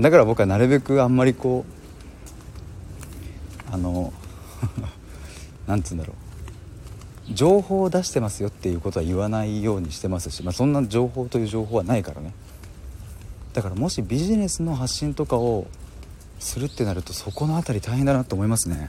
[0.00, 1.64] だから僕はなるべくあんまりこ
[3.70, 4.12] うあの
[5.66, 6.16] なんつうんだろう。
[7.34, 12.32] 情報を出してますよっていうことは言わないようにしてますし、まあ、そんな情報という情報はないからね。
[13.52, 15.66] だからもしビジネスの発信とかを
[16.38, 18.88] するってなるとそこの辺り大変だなと思いますね。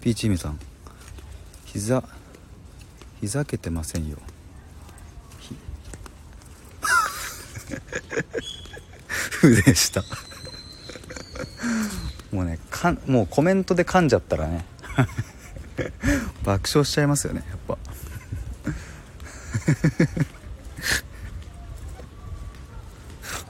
[0.00, 0.58] ピーチーミさん。
[1.66, 2.02] 膝
[3.20, 4.16] 膝けてませんよ。
[9.30, 10.02] ふで した。
[12.32, 14.64] もうねかんもうコメントで噛んじゃったらね。
[16.44, 17.78] 爆笑しちゃいますよねやっぱ。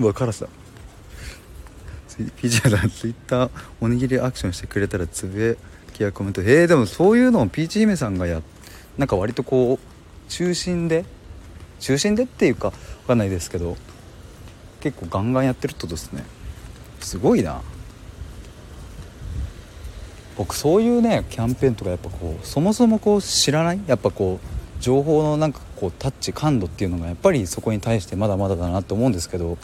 [0.00, 0.48] う わカラスだ
[2.16, 5.69] ピーチーさんツイッターおにぎりアクションしてくれたらつぶや
[6.00, 8.40] きやコメントえー、でもそういうのをピーチ姫さんがや
[8.96, 11.04] なんか割とこう中心で
[11.78, 12.70] 中心でっていうか
[13.02, 13.76] 分かんないですけど
[14.80, 16.24] 結構ガンガンやってるってことですね。
[17.00, 17.60] すごいな。
[20.38, 23.80] 僕そういうねキャンペーンとかやっぱこうそもそもこう知らない？
[23.86, 29.58] やっぱこう情報のなんかこうタッチ感度っていうのがやっぱりそこに対してまだまだだなって思うんですけど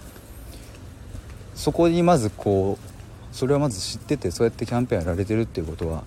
[1.54, 6.04] そこにまずこうそれをまず知っててそうやってキャンペーンやられてるっていうことは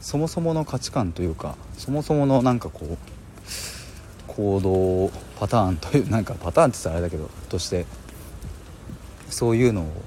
[0.00, 2.96] そもそもの価値観というかそもそものなんかこう
[4.26, 7.86] 行動パターンというなんかパターンって言ったらあれだけどとして
[9.28, 10.02] そういうのを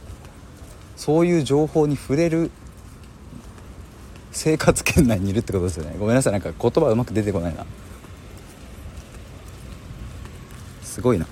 [0.95, 2.49] そういう情報に触れる
[4.31, 7.65] 生活圏内にいるってことですよねごめんなさいなんか言葉うまく出てこないな
[10.81, 11.27] すごいな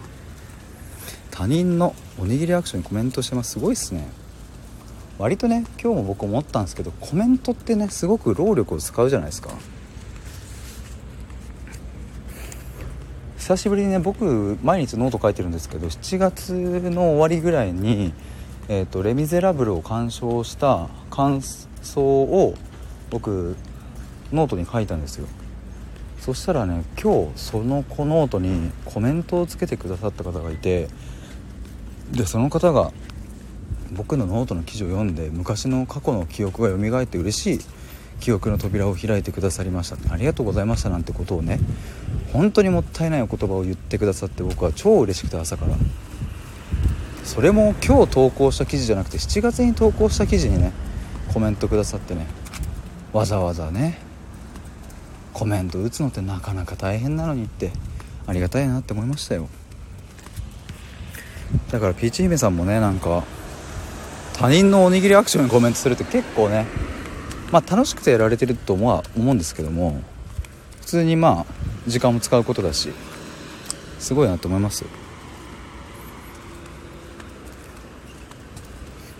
[1.31, 4.07] 他人のおにぎりアクションにコメントしてますすごいっすね
[5.21, 9.51] 割とね今日も僕思ったんですけどコメントってねすごく労力を使うじゃないですか。
[13.37, 18.13] 久しぶりにね僕毎日ノート書いてるんですけど7月の終わりぐらいに
[18.69, 21.41] 「えーと、レ・ミゼラブル」を鑑賞した感
[21.81, 22.55] 想を
[23.09, 23.55] 僕
[24.31, 25.27] ノートに書いたんですよ。
[26.19, 30.87] そしたらね今日その子ノートにコメントをつけてくださった方がいて
[32.11, 32.91] でその方が
[33.91, 37.59] 僕のノートの記事を読んで昔の過去の記憶が蘇って嬉しい
[38.19, 40.13] 記憶の扉を開いてくださりました。
[40.13, 41.59] ありがとうございましたなんてことをね
[42.33, 45.75] 本当にもったいないお言葉を言ってくださって僕は超嬉しくて朝から。
[47.23, 50.73] それも今日投稿した記事じゃなくて7月に投稿した記事にね
[51.33, 52.27] コメントくださってね
[53.13, 53.99] わざわざね
[55.31, 57.71] コメント打つのってなかなか大変なのにって
[58.27, 59.47] ありがたいなって思いましたよ。
[61.69, 63.23] だからピーチ姫さんもねなんか
[64.41, 66.65] 他人のおにぎりアクションにコメントするって結構ね
[67.51, 70.01] まあ楽しくてやられてるとは思うんですけども
[70.79, 71.53] 普通にまあ
[71.85, 72.91] 時間も使うことだし
[73.99, 74.83] すごいなと思います。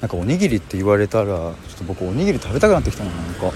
[0.01, 3.51] なんかおにぎりって言われたらちょっと僕おにぎり食べたくなってきたななんか。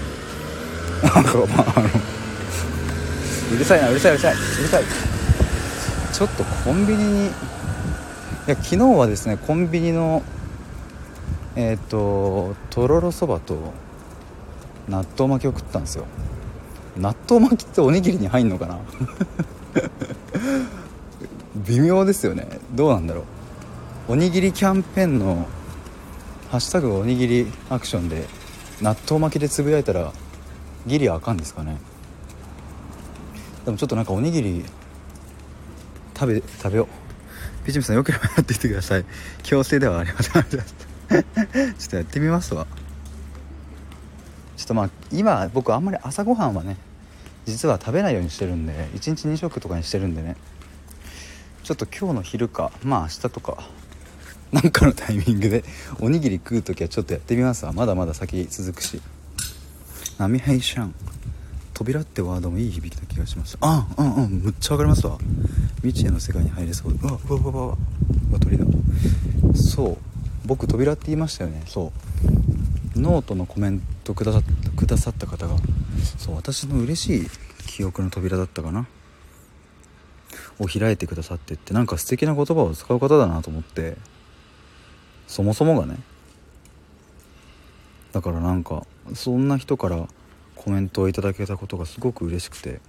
[1.02, 1.88] なんかまああの
[3.52, 4.84] うるさいなうるさいうるさいうるさい。
[6.12, 7.30] ちょっとコンビニにい
[8.46, 10.22] や昨日はですねコンビニの
[11.56, 13.72] えっ、ととろろそばと
[14.88, 16.04] 納豆巻きを食ったんですよ。
[16.96, 18.78] 納豆巻きっておにぎりに入んのかな？
[21.66, 22.46] 微妙ですよね。
[22.74, 23.22] どうなんだろ
[24.08, 24.12] う。
[24.12, 25.46] おにぎりキャンペーンの
[26.50, 28.26] 「ハッシュタグおにぎりアクション」で
[28.80, 30.12] 納豆巻きでつぶやいたら
[30.86, 31.78] ギリあかんですかね。
[33.64, 34.64] でもちょっとなんかおにぎり
[36.14, 37.66] 食べ食べよう。
[37.66, 39.04] ピチミさんよければやってきてください。
[39.42, 40.44] 強制ではありません。
[41.10, 42.66] ちょっとやってみますわ。
[44.56, 46.76] ちょっとまあ今僕あんまり朝ごはんはね
[47.44, 50.36] 実は食べないようにしてるんで1日2食とかにしてるんでね。
[51.62, 53.68] ちょっと今日の昼かまあ明日とか
[54.52, 55.64] なんかのタイミングで
[56.00, 57.72] おにぎり食う時はちょっとやってみますわ。
[57.72, 59.00] まだまだ先続くし。
[60.18, 60.94] 波平シャン。
[61.74, 65.18] 扉ってワードもいい響きな気がしましたあうんうんむっちゃわかりますわ。
[65.82, 66.92] 未知への世界に入れそう。
[66.92, 67.64] でうわうわうわうわ
[68.30, 68.64] うわ鳥だ。
[69.54, 69.98] そう。
[70.46, 71.62] 僕扉って言いましたよね。
[71.66, 71.92] そ
[72.96, 73.00] う。
[73.00, 74.40] ノートのコメントくださ
[74.76, 75.56] くださった方が。
[76.18, 77.30] そう私の嬉しい
[77.66, 78.86] 記憶の扉だったかな。
[80.58, 83.96] を開いてくださってってなんか素敵な言葉を使う方だなと思って。
[85.26, 85.98] そもそもがね。
[88.12, 90.08] だからなんかそんな人から
[90.54, 92.80] コメントをいただけたことがすごく嬉しくて。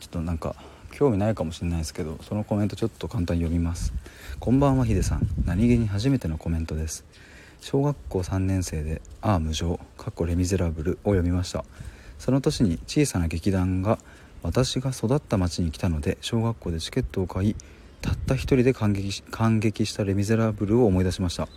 [0.00, 0.56] ちょっとなんか
[1.00, 3.94] 興味ないかもしれないですけどそのコメントちょっと簡単に読みます。
[4.38, 5.26] こんばんはヒデさん。
[5.46, 7.06] 何気に初めてのコメントです。
[7.62, 11.64] 小学校3年生で「ああ無情」「かっこレ・ミゼラブル」を読みました。
[12.18, 13.98] その年に小さな劇団が
[14.42, 17.56] 私が育った町に来たので小学校でチケットを買い
[18.02, 21.48] たった一人で感激感激した「レ・ミゼラブル」を思い出しました。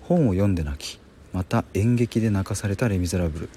[0.00, 0.98] 本を読んで泣き
[1.34, 3.50] また演劇で泣かされたレ・ミゼラブル。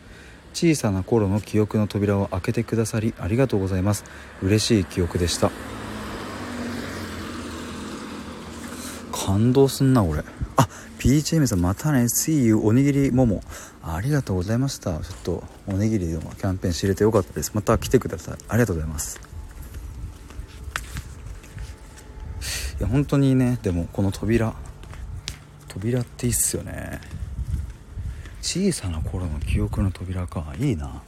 [0.54, 4.04] 小さな頃の記憶の扉を開けてくださりありがとうございます。
[4.42, 5.52] 嬉しい記憶でした。
[9.12, 10.24] 感動すんな俺
[10.58, 10.68] あ
[11.00, 13.42] PHM さんまたね See you おにぎりもも。
[13.82, 15.00] ありがとうございました。
[15.00, 17.52] ちょっとおにぎりのキャンペーン知れてよかったです。
[17.54, 18.38] また来てください。
[18.48, 19.20] ありがとうございます。
[22.80, 24.54] いや本当にねでもこの扉
[25.68, 27.02] 扉っていいっすよね。
[28.44, 30.54] 小さな頃の記憶の扉か。
[30.60, 31.02] いいな。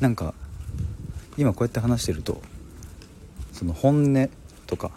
[0.00, 0.34] なんか
[1.36, 2.42] 今こうやって話してると
[3.52, 4.30] その本音
[4.66, 4.90] とか。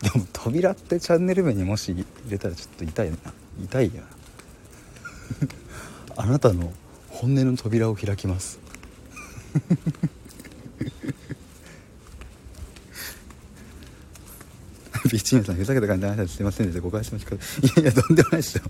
[0.00, 3.16] でも扉ってチャンネル名にもし入れたらちょっと痛いな。
[3.64, 4.02] 痛いや
[6.16, 6.72] あなたの
[7.08, 8.60] 本音の扉を開きます。
[15.10, 17.38] ビーチメさんふざけた感じで話してませんでした誤解しましたい
[17.84, 18.62] やいやとんでもないですよ。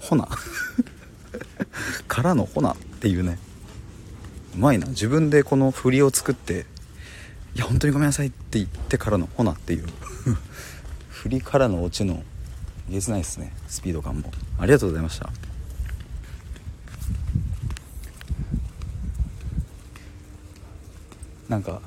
[0.00, 0.28] ほな。
[2.08, 3.38] からのほなっていうね。
[4.56, 4.88] うまいな。
[4.88, 6.66] 自分でこの振りを作って
[7.54, 9.86] 「いや本当にごめんなさい」って言ってからのほなっていう。
[11.10, 12.24] 振りからのオチの
[12.88, 13.52] えげつないですね。
[13.68, 14.32] スピード感も。
[14.58, 15.30] ありがとうございました。
[21.48, 21.80] なんか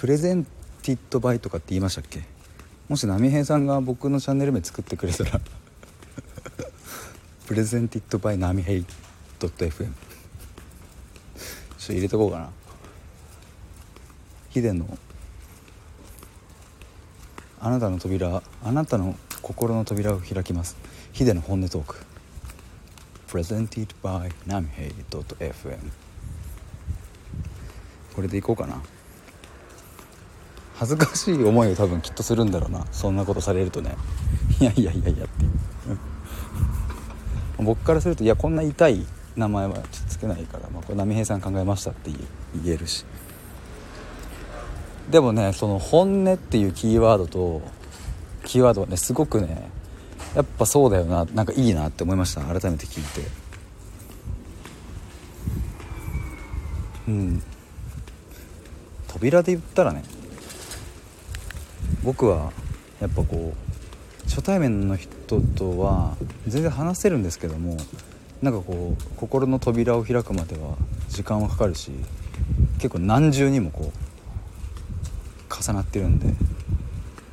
[0.00, 0.46] プレゼン
[0.82, 2.22] ティッドバイとかって言いましたっけ？
[2.88, 5.38] もし波平さんが僕のチャンネル名作ってくれたら。
[7.46, 9.50] プレゼンティッドバイ波平 .fm ちょっ
[11.86, 12.48] と入れとこうかな。
[14.48, 14.98] ヒデの
[17.60, 20.78] あなたの扉あなたの心の扉を開きます。
[21.12, 21.96] ヒデの本音トーク。
[23.28, 25.78] Presented by ナミヘイ .fm
[28.14, 28.82] これでいこうかな。
[30.80, 32.86] 恥ずかしい思いを多分きっとするんだろうな。
[32.90, 33.96] そんなことされるとね。
[34.60, 35.44] いやいやいやいやって
[37.58, 39.04] 僕からするといやこんな痛い
[39.36, 39.74] 名前は
[40.08, 42.10] つけないから、まあ、これ波平さん考えましたって
[42.64, 43.04] 言えるし。
[45.10, 47.60] でもねその本音っていうキーワードと
[48.46, 49.70] キーワードはねすごくね
[50.34, 53.30] やっぱそうだよななんかいいなって思いました改めて聞いて。
[57.06, 57.42] うん。
[59.08, 60.04] 扉で言ったらね
[62.02, 62.52] 僕は
[63.00, 67.76] やっぱこう初対面の人とは全然話せるんですけども
[68.42, 70.76] なんかこう心の扉を開くまでは
[71.08, 71.90] 時間はかかるし
[72.74, 76.34] 結構何重にもこう重なってるんで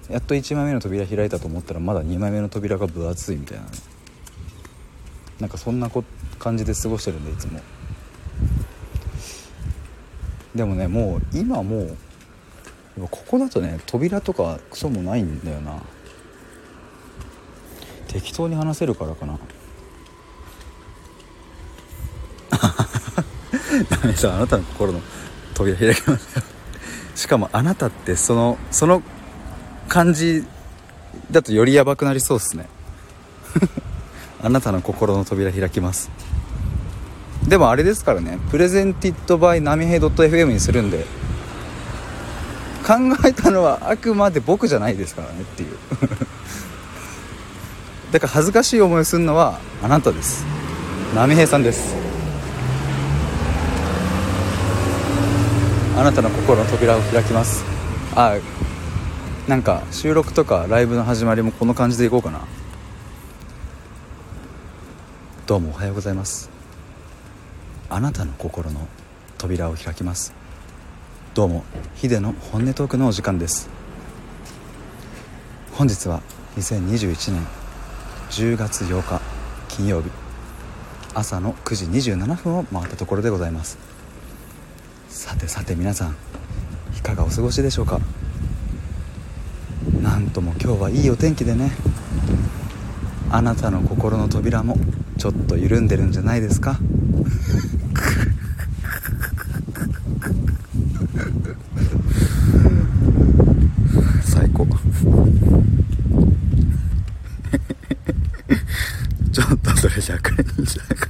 [0.09, 3.65] やっと1枚目の扉開いたと思ったらまだ2枚目の扉が分厚いみたいな。
[5.39, 6.03] なんかそんなこ
[6.39, 7.59] 感じで過ごしてるんでいつも。
[10.55, 11.97] でもねもう今もう
[13.05, 15.83] ここだとね扉とかクソもないんだよな。
[18.07, 19.37] 適当に話せるからかな。
[23.89, 25.01] ダメさあなたの心の
[25.53, 26.43] 扉開きますよ
[27.15, 29.03] しかもあなたってそのその
[29.87, 30.45] 感じ
[31.29, 32.67] だとよりやばくなりそうっすね。
[34.41, 36.09] あなたの心の扉開きます。
[37.47, 41.05] でもあれですからねプレゼンティッドバイナミヘイ .fm にするんで
[42.85, 42.93] 考
[43.25, 45.77] えたのはあくまで僕じゃないですからねっていう。
[48.11, 50.45] だから恥ずかしい思いをするのはあなたです。
[51.13, 51.95] 波平さんです。
[55.97, 57.63] あなたの心の扉を開きます。
[58.15, 58.35] あ
[59.47, 62.41] なんか収録とかライブの始まりもこの感じでいこうかな。
[65.45, 66.49] どうもおはようございます。
[67.89, 68.87] あなたの心の
[69.37, 70.33] 扉を開きます。
[71.37, 71.63] どうも
[71.93, 73.69] ヒデの本音トークのお時間です。
[75.73, 76.23] 本日は
[76.55, 77.45] 2021年
[78.31, 79.21] 10月8日
[79.67, 80.09] 金曜日。
[81.13, 81.85] 朝の9時
[82.15, 83.77] 27分を回ったところでございます。
[85.09, 86.15] さてさて皆さん
[86.97, 87.99] いかがお過ごしでしょうか？
[90.01, 91.69] なんとも今日はいいお天気でね。
[93.29, 94.75] あなたの心の扉も
[95.19, 96.79] ちょっと緩んでるんじゃないですか
[104.23, 109.43] 最高ちょ
[109.97, 111.09] っとそれ100円じゃか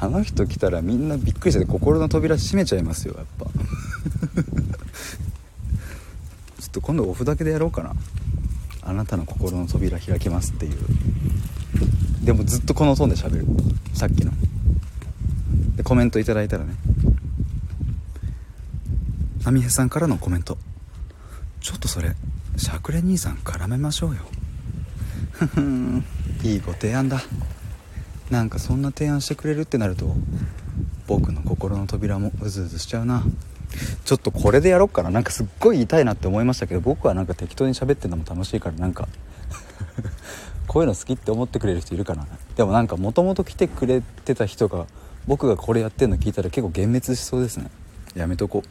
[0.00, 3.46] あの人来たらみんなびっくりして心の扉閉めちゃいますよやっぱ。
[6.58, 7.94] ちょっと今度オフだけでやろうかな。
[8.82, 10.78] あなたの心の扉開きますっていう。
[12.24, 13.46] でもずっとこのトーンで喋る。
[13.92, 14.32] さっきの。
[15.76, 16.74] でコメントいただいたらね。
[19.44, 20.56] 波平さんからのコメント。
[21.60, 22.16] ちょっとそれ
[22.56, 24.22] しゃくれ兄さん絡めましょうよ。
[25.32, 26.04] ふふん。
[26.42, 27.22] いいご提案だ。
[28.30, 30.14] なんかそんな提案してくれるってなると
[31.06, 33.22] 僕の心の扉もうずうずしちゃうな。
[34.04, 35.10] ちょっとこれでやろっかな。
[35.10, 39.08] なんかすっごい痛いなって思いましたけど僕はなんか適当に喋ってるのも楽しいからなんか
[40.66, 42.26] こういうの好きって思ってくれる人いるかな。
[42.56, 44.86] でもなんかもともと来てくれてた人が
[45.26, 47.70] 僕がこれやってんの聞いたら結構幻滅しそうですね。
[48.14, 48.68] やめとこう。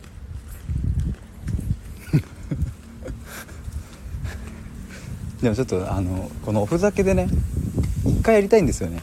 [5.43, 7.27] でもちょっとあのこのおふざけでね
[8.19, 9.01] 一回やりたいんですよね。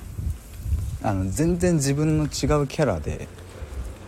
[1.02, 3.28] あの全然自分の違うキャラで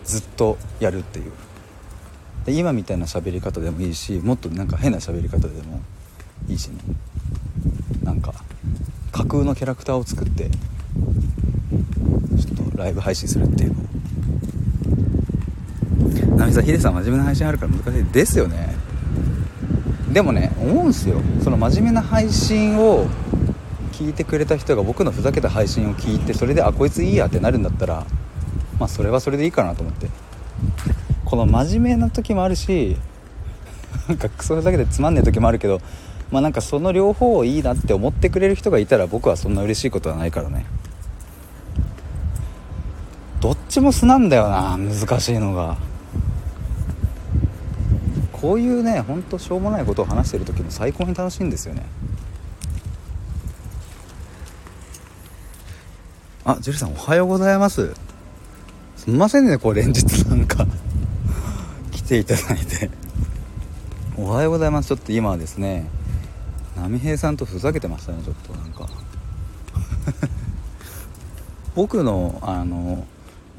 [0.05, 1.33] ずっとやるっていう。
[2.45, 5.81] で今みたいな喋り方でもいいしもっとなんか変な喋り方でも
[6.47, 6.77] いいしね。
[8.03, 8.35] なんか
[9.11, 13.81] 架空のキャラクターを作ってちょっとライブ配信するっていうの。
[16.37, 18.05] ナミさんヒデさん真面目な配信あるから難しい。
[18.13, 18.77] ですよね。
[20.13, 21.23] でもね思うんすよ。
[21.43, 23.07] その真面目な配信を
[23.99, 28.07] 聞いてくれた人が僕のふざけた配信を聞いてそれであこいついいやってなるんだったら
[28.79, 30.09] まあそれはそれでいいかなと思って。
[31.25, 32.97] この真面目な時もあるし
[34.09, 35.81] なんかクソふざけてつまんねえ時もあるけど
[36.31, 40.65] まあなんかその両方をいいなって思ってくれる人がいたら僕はそんな嬉しいことはないからね。
[43.41, 45.77] どっちも素なんだよな難しいのが。
[48.33, 51.83] こういうねほんとしょうもないことを話してる時も最高に楽しいんですよね。
[56.45, 57.95] あジュリさんおはようございます。
[58.97, 60.67] すみませんねこう連日なんか。
[61.91, 62.91] 来ていただいて。
[64.17, 64.89] おはようございます。
[64.89, 65.89] ちょっと今はですね
[66.77, 68.89] 波平さんとふざけてましたねちょっとなんか。
[71.75, 73.05] 僕のあの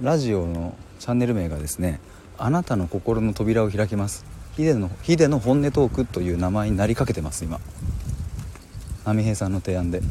[0.01, 1.99] ラジオのチャンネル名がですね
[2.39, 4.25] 「あなたの心の扉を開きます」
[4.55, 7.59] ヒデのヒデの本音トークという名前になりかけてます今。
[9.05, 10.01] 波平さんの提案で。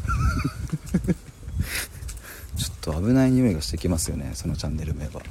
[2.91, 5.21] と危ない匂いがしてきますよねそのチャンネル名は。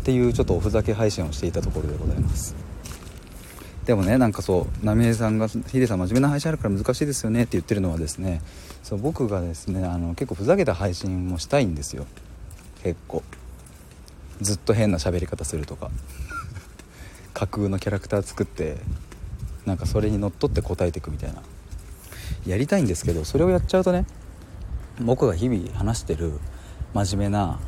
[0.00, 2.54] っていうちょっとおふざけ配信をしていたところでございます。
[3.84, 8.40] でもねなんかそう浪江さんが「ヒデさん真面目な配信あるから難しいですよね」って言ってるのはですね
[8.82, 12.06] そう僕がですねあの結構ふざけた配信もしたいんですよ。
[12.82, 13.22] 結構。
[14.40, 15.90] ずっと変な喋り方するとか。
[17.34, 18.76] 架空のキャラクター作って
[19.64, 21.42] なんかそれにのっとって答えていくみたいな。
[22.46, 24.04] やりたいんですけどそれをやっちゃうとね
[25.02, 26.32] 僕が日々話してる
[26.94, 27.58] 真面目な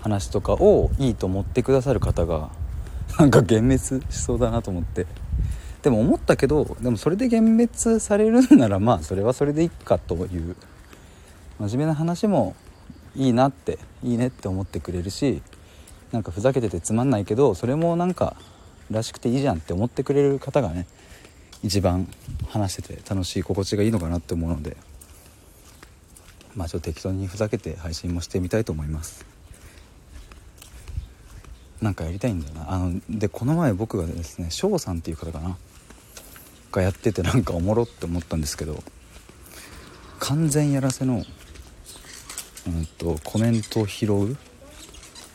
[0.00, 2.50] 話とかをいいと思ってくださる方が
[3.18, 3.78] なんか幻滅
[4.10, 5.06] しそうだなと思って。
[5.82, 10.56] でも思ったけどでもそれで幻滅されるんならまあそれはそれでいいかという。
[11.58, 12.56] 真面目な話も
[13.14, 15.42] いいなっていいねって思ってくれるし
[16.10, 18.36] なんかふざけててつまんないけどそれもなんか
[18.90, 20.86] らしくていいじゃんって思ってくれる方がね
[21.62, 22.08] 一番
[22.48, 24.76] 話してて楽しい心地がいいのかなって思うので。
[26.56, 29.24] まあちょっと適当にふざけて配信もしてみたいと思います。
[31.80, 32.72] なんかやりたいんだよな。
[32.72, 35.56] あのでこの前僕がですね翔さんっていう方かな。
[36.72, 38.82] がやっててなんかおもろって思ったんですけど
[40.18, 41.22] 完全やらせの、
[42.66, 44.36] うんと、コメントを拾う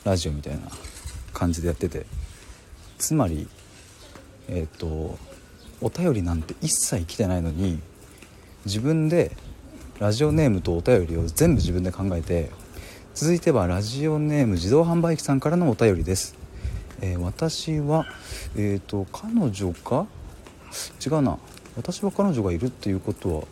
[0.03, 0.61] ラジオみたいな
[1.33, 2.05] 感じでやってて
[2.97, 3.47] つまり
[4.49, 5.17] えっ、ー、と
[5.79, 7.79] お便りなんて一切来てないのに
[8.65, 9.37] 自分で
[9.99, 12.51] ラジオネームとお便りを全部自分で考えて
[13.15, 16.35] 続いてはラジオネーム自動販売機さんからのお便りです、
[17.01, 18.05] えー、私は
[18.55, 20.05] えっ、ー、と彼女か
[21.03, 21.39] 違うな。
[21.75, 23.43] 私は彼女がいるっていうことは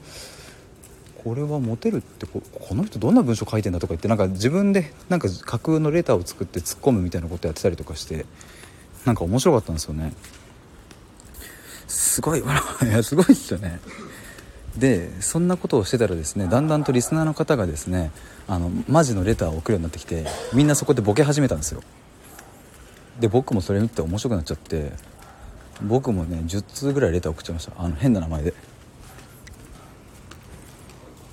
[1.24, 2.42] これはモテるってこ
[2.76, 8.26] の人どんな文章書いてんだとか言ってなんか自分でなんか架空のレターを作って突っ込むみたいなことやってたりとかして
[9.06, 10.14] なんか面白かったんですよね。
[11.88, 13.80] すごい笑いやすごいっすよね。
[14.78, 18.12] でそんなことをしてたらですねだんだんとリスナーの方がですね
[18.48, 21.82] あのマジのレターを送るようになってきてみんなそこでボケ始めたんですよ。
[23.20, 24.92] で僕もそれ見て面白くなっちゃって
[25.82, 27.72] 僕もね10通ぐらいレター送っちゃいました。
[27.78, 28.54] あの変な名前で。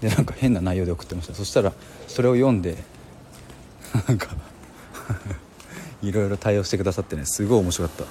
[0.00, 1.34] でなんか変な内容で送ってました。
[1.34, 1.72] そしたら
[2.06, 2.76] それを読んで
[4.08, 4.28] なんか
[6.02, 8.06] いろいろ対応してくださってねすごい面白かっ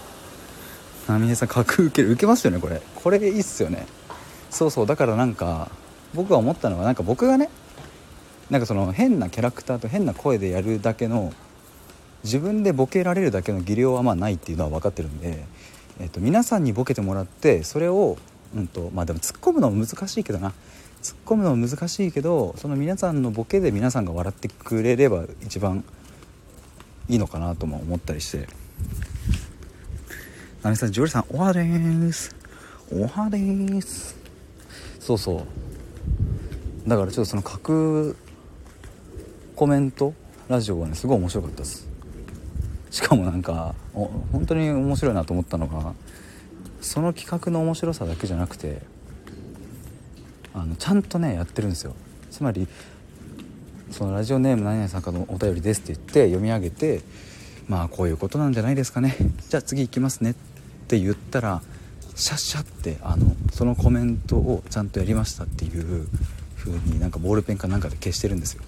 [1.07, 1.13] た。
[1.13, 2.81] 波平さん格受ける受けますよねこれ。
[2.95, 3.87] これいいっすよね。
[4.51, 4.85] そうそう。
[4.85, 5.71] だからなんか
[6.13, 7.49] 僕が思ったのはなんか僕がね
[8.49, 11.33] なんかその変なキャラクターと変な声でやるだけの
[12.23, 15.43] 自分でボケられるだけの技量はまあないっていうのは分かってるんで、
[15.99, 18.17] えっと、皆さんにボケてもらってそれを、
[18.55, 20.53] うんとまあ、でも突っ込むのも難しいけどな。
[21.01, 25.83] 突っ込むのも難しいけどその皆さんのボケで皆さんが笑ってくれれば一番
[27.09, 28.47] いいのかなとも思ったりして
[30.61, 32.35] 「ナミさんジョリさんおはです。
[32.91, 34.15] おはです」
[35.01, 35.37] そうそ
[36.85, 36.89] う。
[36.89, 38.13] だからちょっとその架空
[39.55, 40.13] コメント
[40.47, 41.89] ラジオはねすごい面白かったです。
[42.91, 45.93] しかもなんか本当に面白いなと思ったのが
[46.81, 48.81] その企画の面白さだけじゃなくて
[50.53, 51.95] あのちゃんとねやってるんですよ。
[52.29, 52.67] つまり
[53.89, 57.01] そのラジオネーム何々さんかのお便りですって言って読み上げて
[57.67, 59.15] まあこういうことなんじゃないですかね。
[59.49, 60.33] じゃあ次行きますねっ
[60.87, 61.63] て言ったら
[62.15, 66.07] シャッシャってあのそのコメントをちゃんとやりましたっていう
[66.57, 68.63] 風になんかボールペンかなんかで消してるんですよ。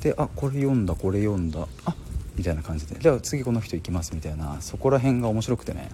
[0.00, 1.94] であこれ読んだこれ読んだあ
[2.34, 2.98] みたいな感じで。
[2.98, 4.62] じゃあ次この人行きますみたいな。
[4.62, 5.90] そこら辺が面白くてね。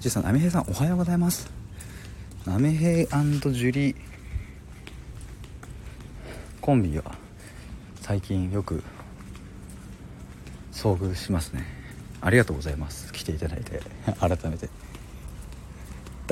[0.00, 1.48] じいさん波平さんおはようございます。
[2.44, 3.96] 波平ジュリー。
[6.60, 7.04] コンビは
[8.00, 8.82] 最近よく
[10.72, 11.64] 遭遇しますね。
[12.20, 13.12] ありがとうございます。
[13.12, 13.80] 来ていただいて。
[14.18, 14.68] 改めて。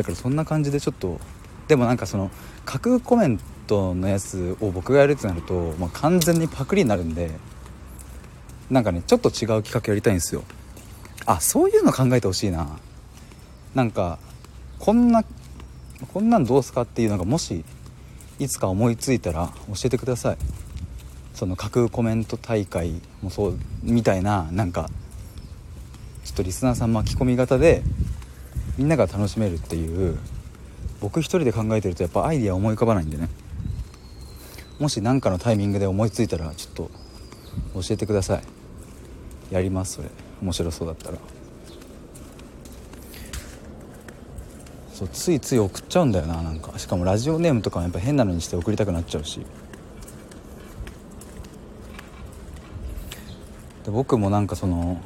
[0.01, 1.21] だからそんな感じでちょっと
[1.69, 2.31] でもなんかその
[2.65, 7.31] 架空コメントのやつを僕がやるってなると、まあ、完全にパクリになるんで
[8.71, 10.43] なんかねちょっと違う企画やりたいんですよ。
[11.27, 12.79] あそういうの考えてほしいな。
[13.75, 14.19] なんか
[14.79, 15.23] こんな
[16.15, 17.63] こんなんどうすかっていうのがもし
[18.39, 20.39] いつか思いついたら教えてください。
[21.35, 24.89] その架空コメント大会もそうみたいななんか
[26.25, 27.83] ちょっとリスナーさん巻き込み型で
[28.81, 30.17] みんなが楽しめるっていう
[31.03, 33.29] 僕一人で考えてるとやっぱアイディア思い浮かばないんでね。
[34.79, 36.91] もし何かのタイミングで思いついたらちょっと
[37.75, 38.43] 教えてください。
[39.55, 40.09] やりますそれ。
[40.41, 41.19] 面白そうだったら。
[44.95, 46.79] そうついつい送っちゃうんだよななんか。
[46.79, 49.41] しかもラジオネームとかもやっぱ変なのにして送りたくなっちゃうし。
[53.85, 55.03] で僕もなんかその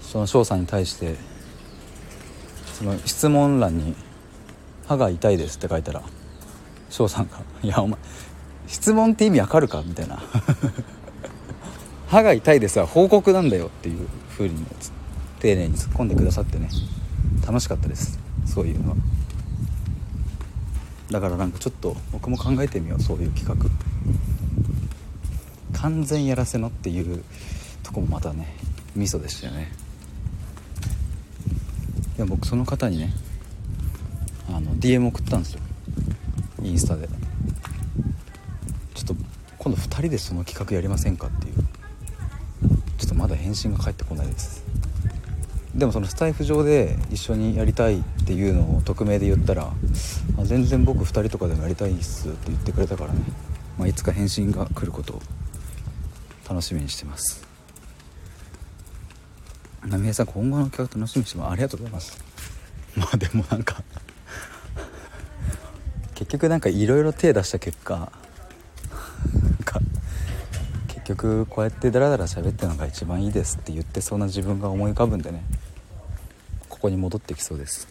[0.00, 1.16] その翔さんに対して
[2.74, 3.94] その質問欄に
[4.86, 6.02] 「歯が痛いです」って書いたら
[6.90, 7.98] 翔さんが「いやお前
[8.66, 10.22] 質問って意味わかるか?」みたいな
[12.08, 14.06] 「歯が痛いです」は報告なんだよっていう
[14.36, 14.64] 風に
[15.40, 16.68] 丁寧に突っ込んでくださってね。
[17.46, 18.18] 楽しかったです。
[18.46, 18.96] そういうのは。
[21.10, 23.70] だからなんかちょっと僕も考えてみようそういう企画。
[25.78, 27.22] 完全やらせのっていう
[27.82, 28.56] とこもまたね
[28.96, 29.70] ミソでしたよね。
[32.16, 33.12] でも僕その方にね
[34.48, 35.60] あの DM 送ったんですよ。
[36.62, 37.08] インスタで。
[38.94, 39.14] ちょっと
[39.58, 41.54] 今度2人でその企画やりませんかっていう。
[42.98, 44.64] ちょっとまだ返信が返ってこないです。
[45.74, 49.72] でもそのスタイフ上で一緒にやりたいっていうのを匿名で言ったら
[50.38, 53.20] 「あ全然僕2人とかでもやりたいっす」って言ってくれたからね、
[53.76, 55.22] まあ、いつか返信が来ることを
[56.48, 57.53] 楽しみにしてます。
[59.86, 61.52] 波平さん今後の企画楽しみにしてます。
[61.52, 62.24] ありがとうございます。
[62.96, 63.82] まあでもなんか
[66.14, 69.80] 結局なんかいろいろ手出した結果なんか
[70.88, 75.42] 結局こうやってダラダラ喋ってるのが一番いいですって言ってそうな自分が思い浮かぶんでね
[76.68, 77.88] ここに戻ってきそうです。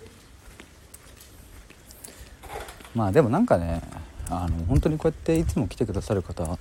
[2.96, 3.82] まあでもなんかね
[4.30, 6.58] あの本当にこうやっていつも来てくださる方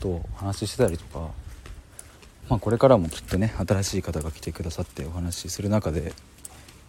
[0.00, 1.28] と話してたりとか、
[2.50, 6.12] まあ、これからもきっとね新しい方が来てくださってお話しする中で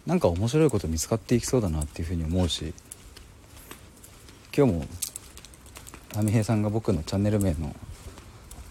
[0.06, 2.74] なんか面白いこと見つかっていきそうだなっていうふうに思うし
[4.54, 4.84] 今日も
[6.16, 7.76] 波平さんが僕のチャンネル名の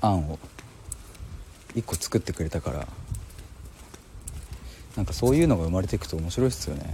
[0.01, 0.37] 案を
[1.75, 2.87] 1個作ってくれたから
[4.97, 6.93] なんかそういうのが生まれていくと面白いっすよね。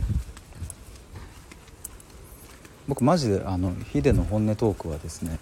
[2.88, 5.40] 僕マジであのヒデの本音トークはですね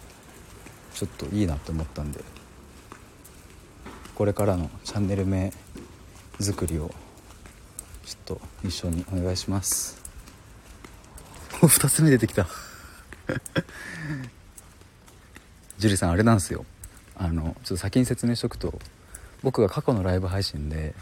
[0.94, 2.24] ちょっといいなと思ったんで
[4.16, 5.52] これからのチャンネル名
[6.40, 6.90] 作りを
[8.06, 10.02] ちょっと一緒にお願いします。
[11.62, 12.48] 2つ目出てきた。
[15.78, 16.66] 樹里さんあれなんですよ。
[17.18, 18.80] あのちょっと先に説明しとくと
[19.44, 20.94] 僕が過去のライブ配信で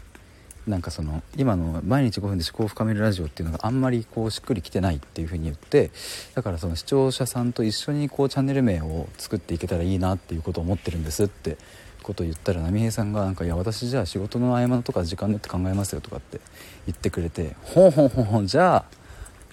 [0.66, 5.90] なんかその今の「毎日5分で思考を深めるラジオ」っていうのがあんまりこうしっくりきてないっていう風に言って
[6.34, 11.56] だからその視聴者さんと一緒にこうチャンネル名を作っていけたらいいなっていうことを思ってるんですって。
[12.04, 16.40] こと言ったら波平さんがなんか「いや私じゃあ仕事の合間とか時間によって考えますよ」とかって
[16.86, 18.84] 言ってくれて「ほんほんほんほんじゃあ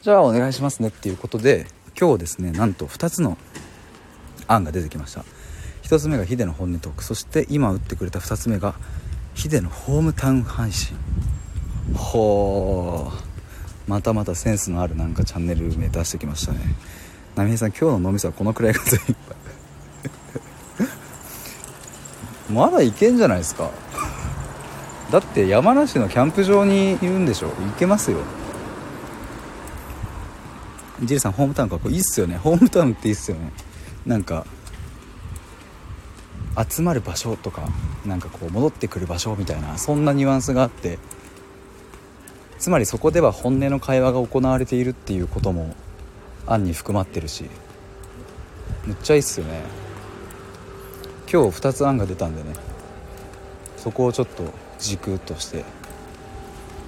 [0.01, 1.65] じゃあお願いしますね」っていうことで
[1.99, 3.37] 今日ですねなんと2つの
[4.47, 5.23] 案が出てきました。
[5.83, 7.03] 1つ目がヒデの本音トーク。
[7.03, 8.75] そして今打ってくれた2つ目が
[9.33, 10.95] ヒデのホームタウン配信。
[11.93, 13.11] ほ
[13.87, 16.59] うまたまたセンスのあるなんかチャンネル名出してきましたね。
[17.35, 19.37] 波平さん今日の脳みそはこのくらいが全いっぱい
[22.51, 23.71] まだいけんじゃないですか。
[25.11, 27.49] だって山梨のキャンプ場にいるんでしょ。
[27.49, 28.19] 行けますよ。
[31.03, 32.37] ジルさんホームタウンかっこいいっすよね。
[32.37, 33.51] ホームタウンっていいっすよね。
[34.05, 34.45] なんか
[36.69, 37.63] 集まる場所とか
[38.05, 40.99] なんかこう戻ってくる場所みたいなそんなニュアンスがあって。
[42.59, 45.75] つまりそこでは本音の会話が行われているっていうことも
[46.45, 47.49] 案に含まってるし。
[48.85, 49.61] むっちゃいいっすよね。
[51.31, 52.49] 今日2つ案が出たんでね。
[53.77, 54.43] そこをちょっと
[54.79, 55.63] 軸として。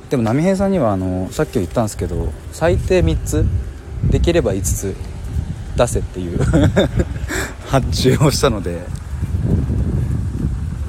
[0.10, 3.46] でも波平さんにはあのさっき言ったんですけど最低3つ。
[4.10, 4.96] できれば5つ。
[5.78, 6.40] 出せっていう。
[7.68, 8.82] 発注をしたので。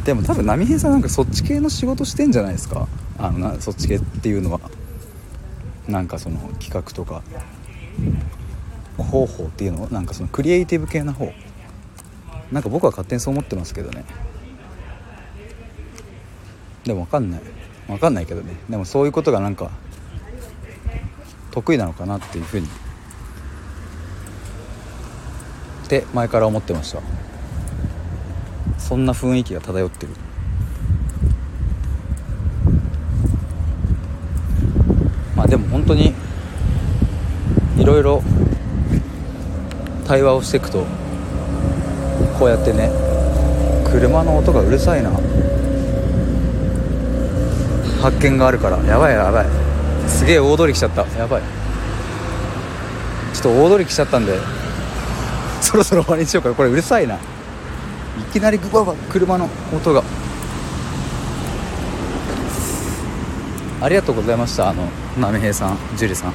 [0.05, 2.89] でも多分波平さんなんかそっち系の仕事してんじゃないですか。
[3.19, 4.61] あのなそっち系っていうのは。
[5.87, 7.23] なんかその企画とか。
[8.99, 11.33] 方法っていうのなんかそのクリエイティブ系な方。
[12.55, 14.05] なんか僕は勝手にそう思ってますけどね。
[16.85, 17.41] でも分かんない。
[17.89, 18.55] 分かんないけどね。
[18.71, 19.73] でもそういうことがなんか
[21.51, 22.67] 得意なのかなっていうふうに。
[22.67, 22.69] っ
[25.89, 27.01] て前から思ってました。
[28.79, 30.13] そんな雰囲気が漂ってる。
[35.35, 36.15] まあでも本当に
[37.79, 38.23] いろいろ
[40.07, 40.87] 対話をしていくと
[42.39, 42.91] こうやってね
[43.91, 45.11] 車の音がうるさいな。
[48.03, 48.77] 発見があるから。
[48.85, 49.47] やばいやばい。
[50.09, 51.07] すげえ大通り来ちゃった。
[51.17, 51.43] やばい。
[53.33, 54.39] ちょっと大通り来ちゃったんで
[55.61, 56.53] そろそろ終わりにしようか。
[56.55, 57.15] これうるさいな。
[57.15, 57.19] い
[58.33, 60.03] きなりグババ車の音が。
[63.81, 64.71] ありがとうございました。
[64.71, 64.89] あの
[65.19, 66.33] 波平さん樹里さん。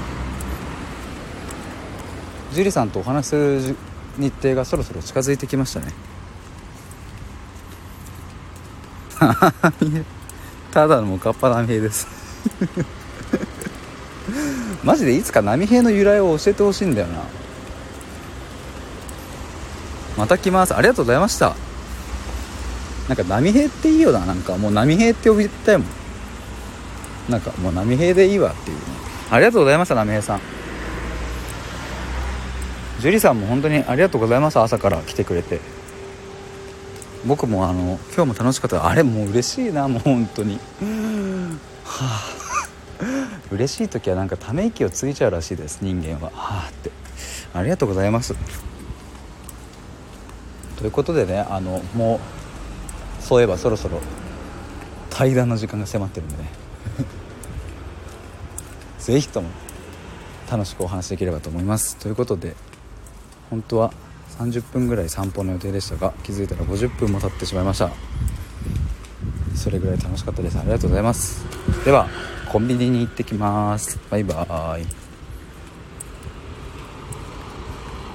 [2.51, 3.75] 樹里さんとお話しする
[4.17, 5.93] 日程がそろそろ近づいてきましたね。
[10.71, 12.07] ただのもうかっぱ波平です。
[14.83, 17.23] マジでいつか波平の由来を教えてほしいんだよな。
[20.17, 20.75] また来ます。
[20.75, 21.55] ありがとうございました。
[23.07, 24.25] なんか波平っていいよな。
[24.25, 25.87] なんかもう波平って呼びたいもん。
[27.29, 28.83] なんかもう波平でいいわっていうね。
[29.31, 30.58] ありがとうございました波平さん。
[32.99, 35.59] 樹里さんも本当にありがとうございます朝から来てくれて。
[37.25, 38.87] 僕もあの今日も楽しかった。
[38.87, 40.59] あれもう嬉しいなもう本当に。
[41.83, 42.39] はあ。
[43.51, 46.31] 嬉しい時はなんかため息をついちゃうらしいです人間は。
[46.33, 46.91] はあって。
[47.53, 48.35] ありがとうございます。
[50.77, 52.19] ということでねあのも
[53.19, 53.99] うそういえばそろそろ
[55.09, 56.49] 対談の時間が迫ってるんでね。
[58.99, 59.49] 是非とも
[60.49, 61.97] 楽しくお話しできればと思います。
[61.97, 62.55] ということで
[63.49, 63.91] 本当は
[64.37, 67.91] 30分ぐらい散歩の予定でしたが気づいたら50分も経ってしまいました。
[69.55, 70.57] それぐらい楽しかったです。
[70.57, 71.43] ありがとうございます。
[71.83, 72.07] では
[72.51, 73.99] コンビニに行ってきます。
[74.09, 74.98] バイバーイ。